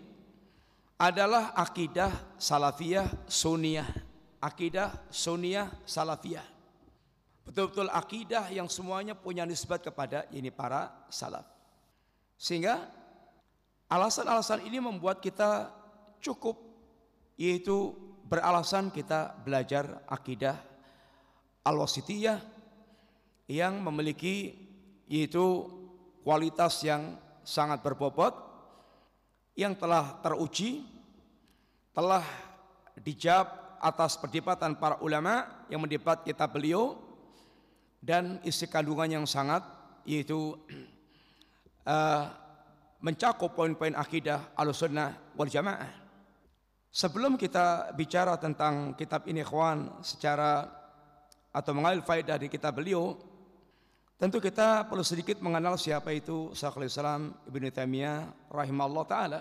[1.03, 3.91] adalah akidah salafiyah sunniyah.
[4.39, 6.47] Akidah sunniyah salafiyah.
[7.43, 11.43] Betul-betul akidah yang semuanya punya nisbat kepada ini para salaf.
[12.39, 12.87] Sehingga
[13.93, 15.69] alasan-alasan ini membuat kita
[16.25, 16.57] cukup
[17.37, 17.93] yaitu
[18.25, 20.57] beralasan kita belajar akidah
[21.61, 22.41] al-wasitiyah
[23.53, 24.57] yang memiliki
[25.05, 25.69] yaitu
[26.25, 28.33] kualitas yang sangat berbobot
[29.53, 30.89] yang telah teruji
[31.93, 32.25] telah
[32.97, 36.97] dijawab atas perdebatan para ulama yang mendebat kitab beliau
[38.01, 39.61] dan isi kandungan yang sangat
[40.09, 40.57] yaitu
[41.85, 42.33] uh,
[43.03, 45.91] mencakup poin-poin akidah al-sunnah wal jamaah.
[46.93, 50.71] Sebelum kita bicara tentang kitab ini kawan secara
[51.53, 53.17] atau mengambil faedah dari kitab beliau,
[54.23, 59.41] Tentu kita perlu sedikit mengenal siapa itu Syekhul Islam Ibnu Taimiyah rahimahullah taala.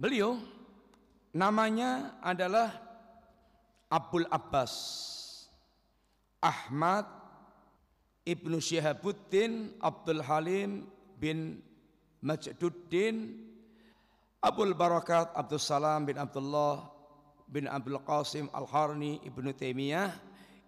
[0.00, 0.40] Beliau
[1.28, 2.72] namanya adalah
[3.92, 4.72] Abdul Abbas
[6.40, 7.04] Ahmad
[8.24, 10.88] Ibnu Syihabuddin Abdul Halim
[11.20, 11.60] bin
[12.24, 13.36] Majduddin
[14.40, 16.88] Abdul Barakat Abdul Salam bin Abdullah
[17.44, 20.08] bin Abdul Qasim Al-Harni Ibnu Taimiyah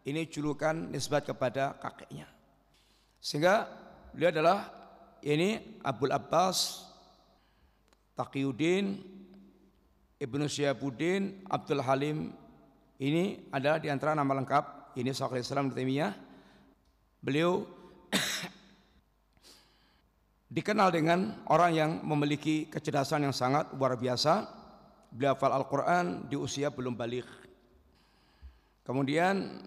[0.05, 2.29] ini julukan nisbat kepada kakeknya.
[3.25, 3.73] Sehingga
[4.13, 4.69] beliau adalah
[5.25, 6.85] ini Abdul Abbas
[8.13, 9.01] Taqiyuddin
[10.21, 12.37] Ibnu Syihabuddin Abdul Halim
[13.01, 16.13] ini adalah di antara nama lengkap ini Syekhul Islam Taimiyah.
[17.25, 17.65] Beliau
[20.47, 24.47] dikenal dengan orang yang memiliki kecerdasan yang sangat luar biasa.
[25.11, 27.27] Beliau hafal Al-Qur'an di usia belum balik.
[28.87, 29.63] Kemudian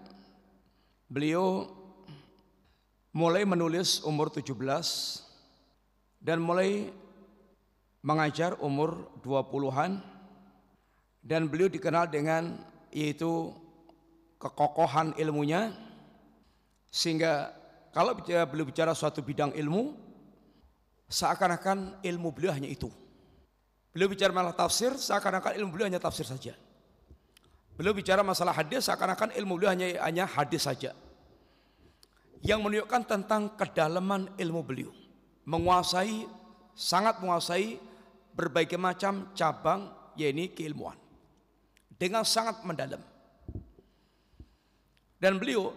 [1.11, 1.67] beliau
[3.11, 4.55] mulai menulis umur 17
[6.23, 6.87] dan mulai
[7.99, 9.99] mengajar umur 20-an
[11.19, 12.55] dan beliau dikenal dengan
[12.95, 13.51] yaitu
[14.39, 15.75] kekokohan ilmunya
[16.87, 17.51] sehingga
[17.91, 20.08] kalau beliau bicara suatu bidang ilmu
[21.09, 22.87] seakan-akan ilmu beliau hanya itu.
[23.89, 26.53] Beliau bicara masalah tafsir seakan-akan ilmu beliau hanya tafsir saja.
[27.73, 30.93] Beliau bicara masalah hadis seakan-akan ilmu beliau hanya hanya hadis saja
[32.45, 34.91] yang menunjukkan tentang kedalaman ilmu beliau.
[35.49, 36.29] Menguasai,
[36.77, 37.81] sangat menguasai
[38.37, 40.95] berbagai macam cabang yaitu keilmuan.
[41.99, 43.01] Dengan sangat mendalam.
[45.19, 45.75] Dan beliau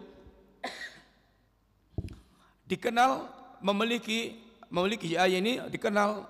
[2.70, 3.26] dikenal
[3.58, 4.38] memiliki
[4.72, 6.24] memiliki ayat ini dikenal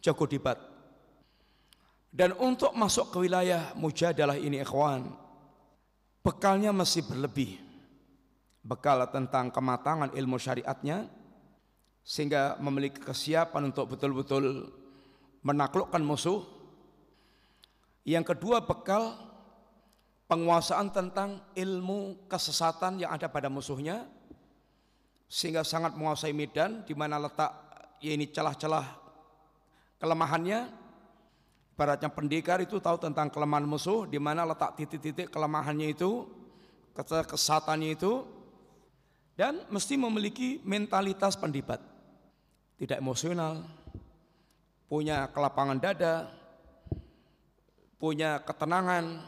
[0.00, 0.56] jago debat.
[2.12, 5.12] Dan untuk masuk ke wilayah mujadalah ini ikhwan,
[6.24, 7.60] bekalnya masih berlebih
[8.64, 11.08] bekal tentang kematangan ilmu syariatnya
[12.04, 14.70] sehingga memiliki kesiapan untuk betul-betul
[15.40, 16.44] menaklukkan musuh.
[18.02, 19.14] Yang kedua bekal
[20.26, 24.04] penguasaan tentang ilmu kesesatan yang ada pada musuhnya
[25.32, 27.56] sehingga sangat menguasai medan di mana letak
[28.04, 28.84] ya ini celah-celah
[29.96, 30.68] kelemahannya
[31.72, 36.28] ibaratnya pendekar itu tahu tentang kelemahan musuh di mana letak titik-titik kelemahannya itu
[36.94, 38.22] kesesatannya itu
[39.34, 41.80] dan mesti memiliki mentalitas pendebat.
[42.78, 43.66] Tidak emosional,
[44.86, 46.28] punya kelapangan dada,
[47.96, 49.26] punya ketenangan.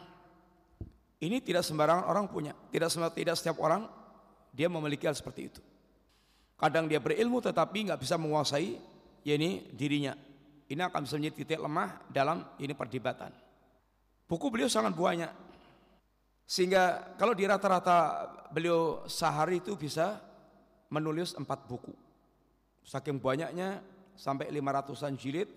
[1.18, 3.88] Ini tidak sembarangan orang punya, tidak tidak setiap orang
[4.52, 5.62] dia memiliki hal seperti itu.
[6.54, 8.78] Kadang dia berilmu tetapi nggak bisa menguasai
[9.26, 10.14] ya ini dirinya.
[10.64, 13.34] Ini akan bisa menjadi titik lemah dalam ini perdebatan.
[14.24, 15.28] Buku beliau sangat banyak
[16.44, 20.20] sehingga kalau di rata-rata beliau sehari itu bisa
[20.92, 21.92] menulis empat buku.
[22.84, 23.80] Saking banyaknya
[24.12, 25.48] sampai lima ratusan jilid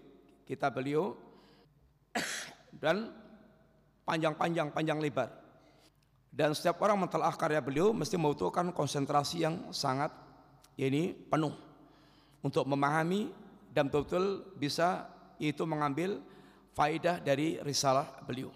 [0.48, 1.14] kita beliau
[2.84, 3.12] dan
[4.08, 5.28] panjang-panjang, panjang lebar.
[6.32, 10.14] Dan setiap orang mentelaah karya beliau mesti membutuhkan konsentrasi yang sangat
[10.78, 11.54] ini penuh
[12.46, 13.34] untuk memahami
[13.74, 15.10] dan betul-betul bisa
[15.42, 16.22] itu mengambil
[16.78, 18.54] faidah dari risalah beliau.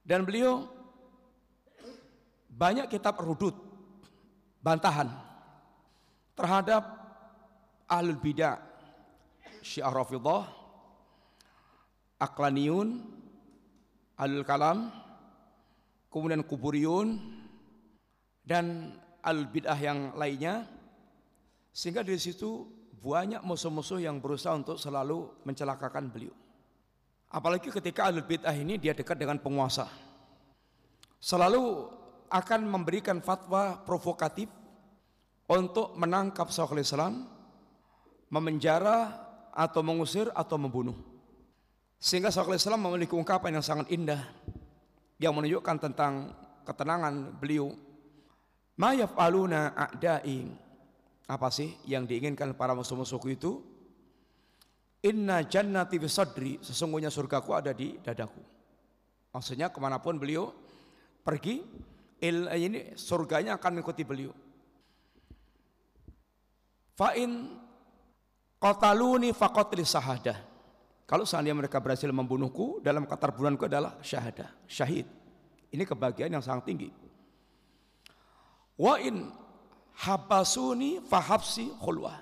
[0.00, 0.64] Dan beliau
[2.48, 3.52] banyak kitab rudut
[4.64, 5.12] bantahan
[6.32, 6.82] terhadap
[7.84, 8.56] ahlul bidah
[9.60, 10.48] syiah rafidah
[12.16, 13.04] aklaniun
[14.16, 14.88] ahlul kalam
[16.08, 17.20] kemudian kuburiyun
[18.40, 20.64] dan al bidah yang lainnya
[21.76, 22.64] sehingga dari situ
[23.04, 26.32] banyak musuh-musuh yang berusaha untuk selalu mencelakakan beliau
[27.28, 29.84] apalagi ketika al bidah ini dia dekat dengan penguasa
[31.20, 31.92] selalu
[32.30, 34.50] akan memberikan fatwa provokatif
[35.46, 37.26] untuk menangkap Syekhul Islam,
[38.30, 39.14] memenjara
[39.54, 40.96] atau mengusir atau membunuh.
[41.96, 44.20] Sehingga Syekhul Islam memiliki ungkapan yang sangat indah
[45.16, 46.34] yang menunjukkan tentang
[46.66, 47.72] ketenangan beliau.
[48.76, 50.65] Ma yaf'aluna a'da'i.
[51.26, 53.58] Apa sih yang diinginkan para musuh-musuhku itu?
[55.02, 56.62] Inna jannati bisadri.
[56.62, 58.42] Sesungguhnya surgaku ada di dadaku.
[59.34, 60.54] Maksudnya ke mana pun beliau
[61.26, 61.60] pergi,
[62.22, 64.32] il, ini surganya akan mengikuti beliau.
[66.96, 67.52] Fa'in
[68.56, 70.38] qataluni faqatli sahadah.
[71.06, 75.06] Kalau seandainya mereka berhasil membunuhku, dalam kata bulanku adalah syahadah, syahid.
[75.70, 76.90] Ini kebahagiaan yang sangat tinggi.
[78.74, 79.30] Wa in
[80.04, 82.20] habasuni fahabsi khulwah.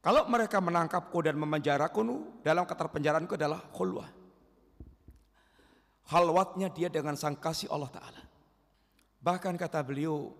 [0.00, 4.08] Kalau mereka menangkapku dan memenjaraku, dalam kata penjaraanku adalah khulwah.
[6.08, 8.22] Halwatnya dia dengan sang kasih Allah Ta'ala.
[9.20, 10.32] Bahkan kata beliau,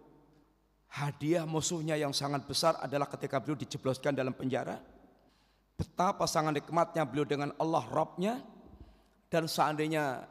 [0.88, 4.80] hadiah musuhnya yang sangat besar adalah ketika beliau dijebloskan dalam penjara
[5.80, 8.36] Betapa sangat nikmatnya beliau dengan Allah Robnya
[9.32, 10.28] dan seandainya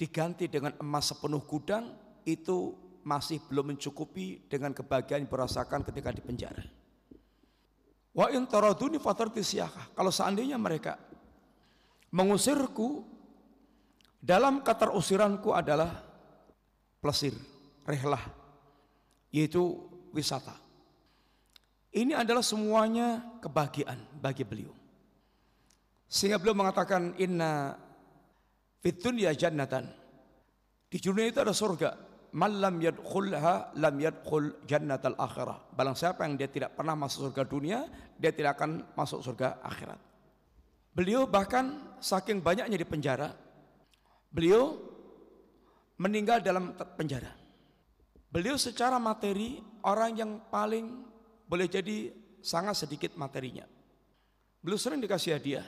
[0.00, 1.92] diganti dengan emas sepenuh gudang
[2.24, 2.72] itu
[3.06, 6.66] masih belum mencukupi dengan kebahagiaan yang berasakan ketika di penjara.
[8.10, 10.98] Wa in taraduni Kalau seandainya mereka
[12.10, 13.06] mengusirku
[14.18, 16.02] dalam kata usiranku adalah
[16.98, 17.36] plesir,
[17.86, 18.26] rehlah,
[19.30, 20.58] yaitu wisata.
[21.94, 24.74] Ini adalah semuanya kebahagiaan bagi beliau.
[26.10, 27.78] Sehingga beliau mengatakan inna
[28.82, 29.86] fitunya jannatan.
[30.90, 32.05] Di dunia itu ada surga.
[32.36, 35.72] Malam yadkhulha lam yadkhul jannatal akhirah.
[35.72, 37.88] Barang siapa yang dia tidak pernah masuk surga dunia,
[38.20, 39.96] dia tidak akan masuk surga akhirat.
[40.92, 43.32] Beliau bahkan saking banyaknya di penjara,
[44.28, 44.76] beliau
[45.96, 47.32] meninggal dalam penjara.
[48.28, 51.08] Beliau secara materi orang yang paling
[51.48, 52.12] boleh jadi
[52.44, 53.64] sangat sedikit materinya.
[54.60, 55.64] Beliau sering dikasih hadiah.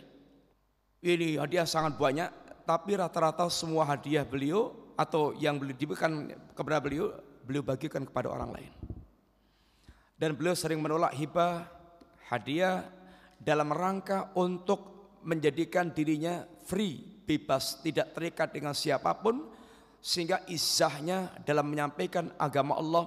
[1.01, 2.29] Ini hadiah sangat banyak,
[2.69, 6.27] tapi rata-rata semua hadiah beliau atau yang diberikan
[6.59, 7.15] kepada beliau,
[7.47, 8.73] beliau bagikan kepada orang lain.
[10.19, 11.63] Dan beliau sering menolak hibah,
[12.27, 12.83] hadiah
[13.39, 19.47] dalam rangka untuk menjadikan dirinya free, bebas, tidak terikat dengan siapa pun
[20.03, 23.07] sehingga izahnya dalam menyampaikan agama Allah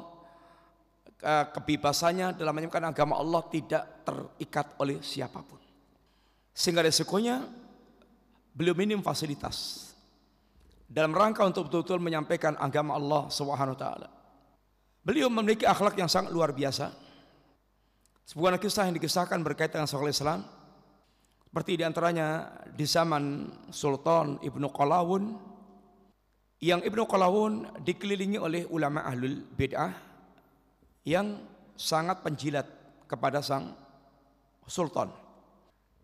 [1.52, 5.60] kebebasannya dalam menyampaikan agama Allah tidak terikat oleh siapa pun.
[6.56, 7.62] Sehingga resikonya
[8.52, 9.91] Beliau minim fasilitas
[10.92, 14.12] dalam rangka untuk betul-betul menyampaikan agama Allah Subhanahu taala.
[15.02, 16.92] Beliau memiliki akhlak yang sangat luar biasa.
[18.28, 20.44] Sebuah kisah yang dikisahkan berkaitan dengan Syekhul Islam
[21.48, 25.24] seperti di antaranya di zaman Sultan Ibnu Qalawun
[26.62, 29.96] yang Ibnu Qalawun dikelilingi oleh ulama ahlul bid'ah
[31.08, 31.39] yang
[31.74, 32.68] sangat penjilat
[33.10, 33.74] kepada sang
[34.70, 35.10] sultan.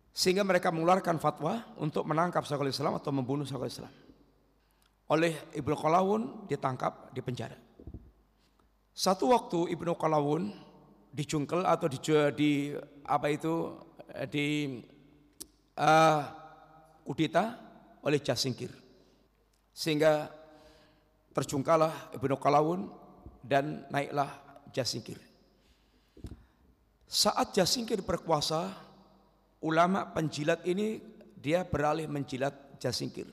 [0.09, 4.06] Sehingga mereka mengeluarkan fatwa untuk menangkap Syekhul Islam atau membunuh Syekhul Islam.
[5.07, 7.55] Oleh Ibnu Qalawun ditangkap di penjara.
[8.91, 10.51] Satu waktu Ibnu Qalawun
[11.15, 11.99] dicungkel atau di,
[12.35, 12.51] di
[13.07, 13.77] apa itu
[14.27, 14.77] di
[15.79, 16.21] uh,
[17.07, 17.55] kudita
[18.03, 18.73] oleh Jasingkir.
[19.71, 20.27] Sehingga
[21.31, 22.91] terjungkalah Ibnu Qalawun
[23.45, 24.33] dan naiklah
[24.75, 25.21] Jasingkir.
[27.07, 28.75] Saat Jasingkir berkuasa,
[29.63, 30.99] ulama penjilat ini
[31.37, 33.29] dia beralih menjilat jasingkir.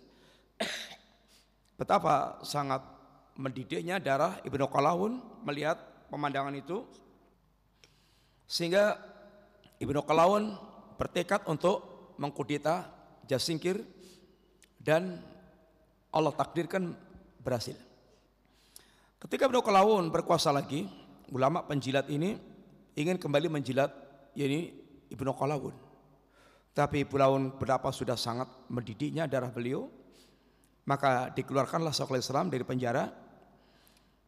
[1.75, 2.83] Betapa sangat
[3.35, 6.87] mendidiknya darah Ibnu Qalawun melihat pemandangan itu
[8.47, 8.95] sehingga
[9.83, 10.55] Ibnu Qalawun
[10.95, 11.83] bertekad untuk
[12.22, 12.87] mengkudeta
[13.27, 13.83] jasingkir
[14.79, 15.18] dan
[16.14, 16.95] Allah takdirkan
[17.43, 17.75] berhasil.
[19.18, 20.87] Ketika Ibnu Qalawun berkuasa lagi,
[21.35, 22.39] ulama penjilat ini
[22.95, 23.91] ingin kembali menjilat
[24.39, 24.79] yakni
[25.11, 25.75] Ibnu Qalawun.
[26.75, 29.91] Tapi pulau berapa sudah sangat mendidiknya darah beliau,
[30.85, 33.09] maka dikeluarkanlah Syekhul Islam dari penjara.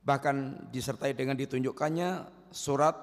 [0.07, 2.11] Bahkan disertai dengan ditunjukkannya
[2.55, 2.95] surat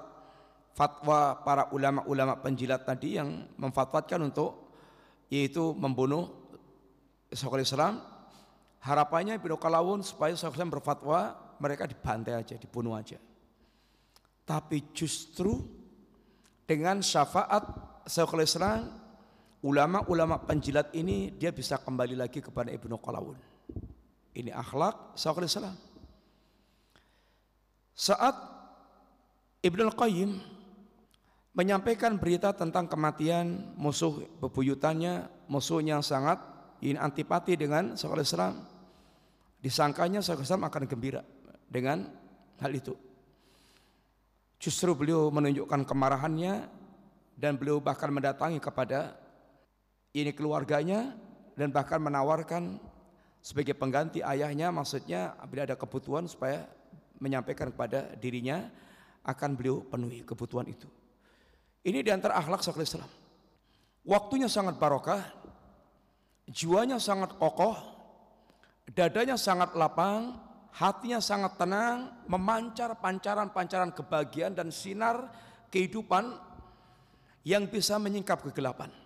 [0.74, 4.74] fatwa para ulama-ulama penjilat tadi yang memfatwakan untuk
[5.30, 6.30] yaitu membunuh
[7.30, 8.02] Syekhul Islam.
[8.84, 11.18] Harapannya Ibnu Kalawun supaya Syekhul Islam berfatwa
[11.62, 13.16] mereka dibantai aja, dibunuh aja.
[14.44, 15.56] Tapi justru
[16.66, 17.64] dengan syafaat
[18.04, 19.03] Syekhul Islam
[19.64, 23.40] ulama-ulama penjilat ini dia bisa kembali lagi kepada Ibnu Qalawun.
[24.36, 25.72] Ini akhlak Islam.
[27.96, 28.36] Saat
[29.64, 30.36] Ibnu Qayyim
[31.56, 36.36] menyampaikan berita tentang kematian musuh bebuyutannya, musuh yang sangat
[36.84, 38.60] ini antipati dengan Syekhul Islam,
[39.64, 41.24] disangkanya Syekhul Islam akan gembira
[41.70, 42.04] dengan
[42.60, 42.92] hal itu.
[44.60, 46.68] Justru beliau menunjukkan kemarahannya
[47.38, 49.23] dan beliau bahkan mendatangi kepada
[50.14, 51.10] ini keluarganya
[51.58, 52.78] dan bahkan menawarkan
[53.42, 56.64] sebagai pengganti ayahnya maksudnya bila ada kebutuhan supaya
[57.18, 58.70] menyampaikan kepada dirinya
[59.26, 60.86] akan beliau penuhi kebutuhan itu.
[61.84, 63.10] Ini di antara akhlak Syekhul Islam.
[64.04, 65.20] Waktunya sangat barokah,
[66.48, 67.76] jiwanya sangat kokoh,
[68.92, 70.36] dadanya sangat lapang,
[70.72, 75.28] hatinya sangat tenang, memancar pancaran-pancaran kebahagiaan dan sinar
[75.72, 76.36] kehidupan
[77.44, 79.03] yang bisa menyingkap kegelapan.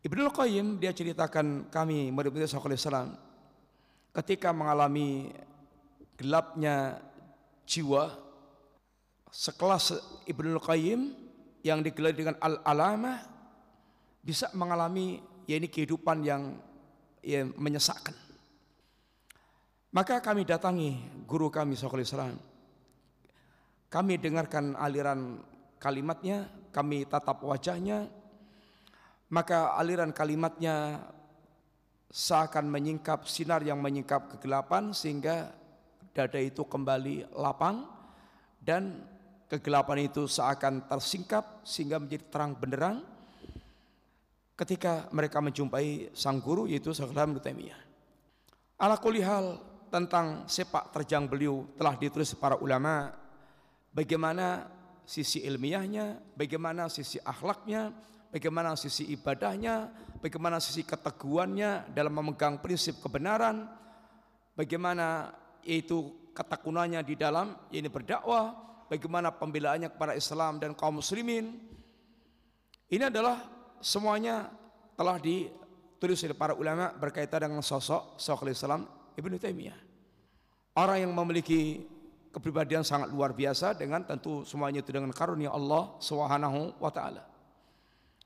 [0.00, 3.20] Ibnu Qayyim dia ceritakan kami murid-murid Islam
[4.16, 5.28] ketika mengalami
[6.16, 7.04] gelapnya
[7.68, 8.16] jiwa
[9.28, 11.12] sekelas Ibnu Qayyim
[11.60, 13.20] yang digelar dengan al-alamah
[14.24, 16.56] bisa mengalami ya ini kehidupan yang
[17.20, 18.16] ya, menyesakkan.
[19.90, 20.96] Maka kami datangi
[21.26, 22.38] guru kami Islam.
[23.90, 25.42] Kami dengarkan aliran
[25.82, 28.06] kalimatnya, kami tatap wajahnya,
[29.30, 31.06] maka aliran kalimatnya
[32.10, 35.54] seakan menyingkap sinar yang menyingkap kegelapan sehingga
[36.10, 37.86] dada itu kembali lapang
[38.58, 39.06] dan
[39.46, 42.96] kegelapan itu seakan tersingkap sehingga menjadi terang benderang
[44.58, 47.80] ketika mereka menjumpai sang guru yaitu Syaikhul Taimiyah.
[48.76, 49.46] Ala hal
[49.88, 53.14] tentang sepak terjang beliau telah ditulis para ulama
[53.90, 54.70] bagaimana
[55.06, 57.90] sisi ilmiahnya, bagaimana sisi akhlaknya,
[58.30, 59.90] bagaimana sisi ibadahnya,
[60.22, 63.66] bagaimana sisi keteguhannya dalam memegang prinsip kebenaran,
[64.54, 65.34] bagaimana
[65.66, 68.54] yaitu ketekunannya di dalam ini berdakwah,
[68.88, 71.58] bagaimana pembelaannya kepada Islam dan kaum muslimin.
[72.90, 73.46] Ini adalah
[73.78, 74.50] semuanya
[74.98, 79.78] telah ditulis oleh para ulama berkaitan dengan sosok Syekhul Islam Ibnu Taimiyah.
[80.74, 81.86] Orang yang memiliki
[82.30, 87.26] kepribadian sangat luar biasa dengan tentu semuanya itu dengan karunia Allah Subhanahu wa taala.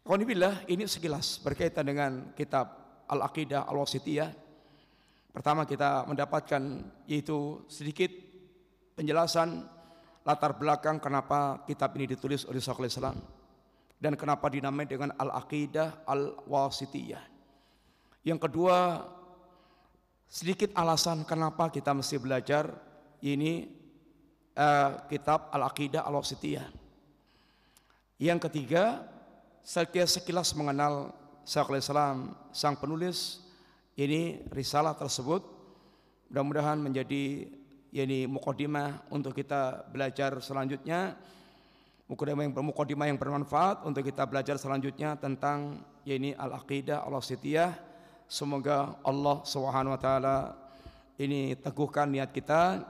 [0.04, 2.76] Alhamdulillah ini sekilas berkaitan dengan kitab
[3.08, 4.28] Al-Aqidah Al-Wasitiyah.
[5.32, 6.60] Pertama kita mendapatkan
[7.08, 8.12] yaitu sedikit
[9.00, 9.64] penjelasan
[10.20, 13.16] latar belakang kenapa kitab ini ditulis oleh Syekhul Islam
[13.96, 17.24] dan kenapa dinamai dengan Al-Aqidah Al-Wasitiyah.
[18.28, 19.08] Yang kedua,
[20.28, 22.68] sedikit alasan kenapa kita mesti belajar
[23.24, 23.72] ini
[24.52, 26.68] uh, kitab Al-Aqidah Al-Wasitiyah.
[28.20, 29.13] Yang ketiga,
[29.64, 31.16] saya sekilas mengenal
[31.48, 33.40] Syekhul Islam sang penulis
[33.96, 35.40] ini risalah tersebut
[36.28, 37.48] mudah-mudahan menjadi
[37.94, 41.16] ini mukadimah untuk kita belajar selanjutnya.
[42.04, 47.72] Mukadimah yang mukadimah yang bermanfaat untuk kita belajar selanjutnya tentang ini al-aqidah al-wasitiyah.
[48.28, 50.36] Semoga Allah Subhanahu wa taala
[51.16, 52.84] ini teguhkan niat kita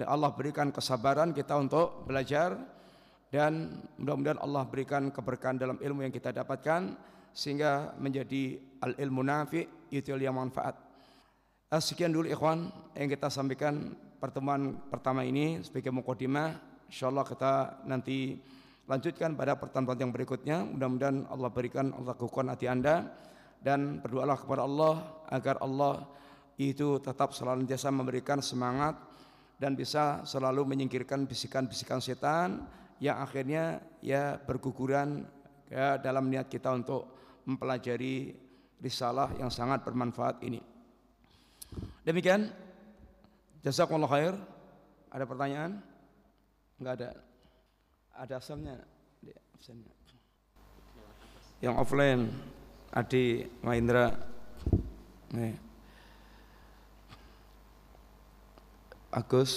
[0.00, 2.56] dan Allah berikan kesabaran kita untuk belajar
[3.36, 3.68] dan
[4.00, 6.96] mudah-mudahan Allah berikan keberkahan dalam ilmu yang kita dapatkan
[7.36, 10.72] sehingga menjadi al ilmu nafi itu yang manfaat.
[11.68, 16.56] Eh, sekian dulu ikhwan yang kita sampaikan pertemuan pertama ini sebagai mukadimah.
[16.88, 17.52] Insyaallah kita
[17.84, 18.40] nanti
[18.88, 20.64] lanjutkan pada pertemuan yang berikutnya.
[20.64, 23.04] Mudah-mudahan Allah berikan Allah kukuhan hati Anda
[23.60, 26.08] dan berdoalah kepada Allah agar Allah
[26.56, 28.96] itu tetap selalu jasa memberikan semangat
[29.60, 32.64] dan bisa selalu menyingkirkan bisikan-bisikan setan
[33.02, 35.24] yang akhirnya ya berguguran
[35.68, 37.12] ya, dalam niat kita untuk
[37.44, 38.32] mempelajari
[38.80, 40.60] risalah yang sangat bermanfaat ini.
[42.06, 42.48] Demikian
[43.60, 44.34] jazakumullah khair.
[45.12, 45.80] Ada pertanyaan?
[46.76, 47.10] Enggak ada.
[48.16, 48.76] Ada absennya.
[51.60, 52.22] Yang offline
[52.92, 54.12] Adi Mahendra.
[55.32, 55.56] Nih.
[59.16, 59.52] Agus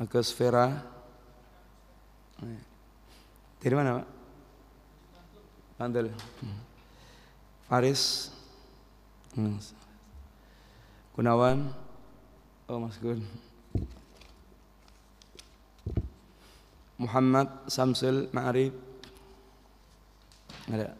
[0.00, 0.91] Agus Vera
[3.62, 4.08] dari mana Pak?
[5.78, 6.10] Bantul.
[7.70, 8.34] Faris.
[11.14, 11.70] Gunawan.
[12.66, 13.22] Oh Mas Gun.
[16.98, 18.74] Muhammad Samsul Ma'arif.
[20.70, 20.94] Ada.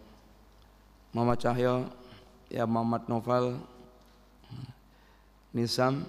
[1.14, 1.90] Muhammad Cahyo.
[2.50, 3.58] Ya Muhammad Novel.
[5.54, 6.06] Nisam.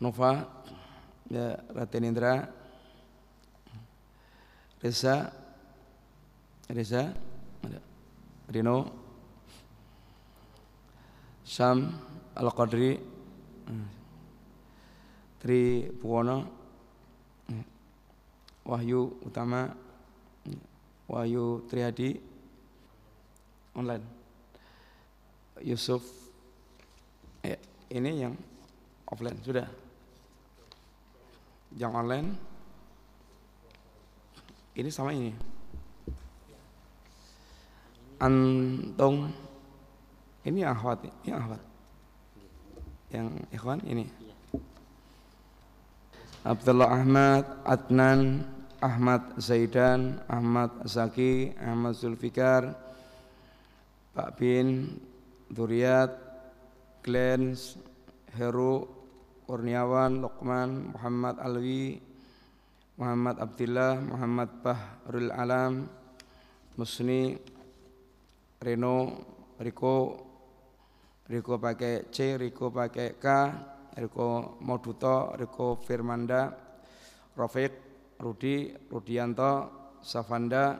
[0.00, 0.59] Nova
[1.30, 2.50] ya Raden Indra.
[4.82, 5.30] Reza.
[6.68, 7.14] Reza.
[8.50, 8.76] Rino
[11.46, 11.78] Sam.
[12.34, 12.98] Al Qadri
[15.38, 16.36] Tri Puwono.
[18.66, 19.70] Wahyu Utama.
[21.08, 22.18] Wahyu Triadi
[23.74, 24.04] online.
[25.62, 26.02] Yusuf.
[27.42, 27.56] Ya,
[27.90, 28.34] ini yang
[29.08, 29.38] offline.
[29.42, 29.66] Sudah
[31.76, 32.34] yang online
[34.74, 35.30] ini sama ini
[38.20, 39.32] Antung
[40.44, 41.62] ini akhwat, ini akhwat.
[43.12, 44.04] Yang ikhwan ini.
[46.44, 48.44] Abdullah Ahmad, Adnan,
[48.80, 52.72] Ahmad Zaidan, Ahmad Zaki, Ahmad Zulfikar,
[54.16, 54.96] Pak Bin,
[55.52, 56.16] Duriat,
[57.04, 57.52] Glenn,
[58.36, 58.88] Heru,
[59.50, 61.98] Kurniawan, Lokman, Muhammad Alwi,
[62.94, 65.90] Muhammad Abdillah, Muhammad Bahrul Alam,
[66.78, 67.34] Musni,
[68.62, 69.10] Reno,
[69.58, 70.22] Riko,
[71.26, 73.26] Riko pakai C, Riko pakai K,
[73.98, 76.54] Riko Moduto, Riko Firmanda,
[77.34, 77.74] Rafiq,
[78.22, 80.78] Rudi, Rudianto, Safanda,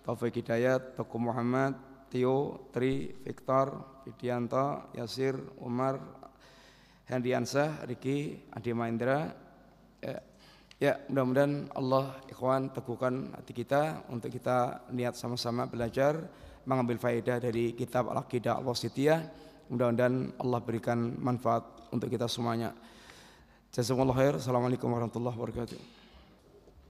[0.00, 1.76] Taufik Hidayat, Teguh Muhammad,
[2.08, 6.25] Tio, Tri, Victor, Widianto, Yasir, Umar,
[7.06, 9.30] Hendiansah, Riki, Adi Mahendra.
[10.02, 10.18] Ya,
[10.82, 16.18] ya mudah-mudahan Allah ikhwan teguhkan hati kita untuk kita niat sama-sama belajar
[16.66, 19.20] mengambil faedah dari kitab Al-Aqidah Al-Wasitiyah.
[19.70, 21.62] Mudah-mudahan Allah berikan manfaat
[21.94, 22.74] untuk kita semuanya.
[23.70, 24.34] Jazakumullah khair.
[24.42, 25.95] Assalamualaikum warahmatullahi wabarakatuh.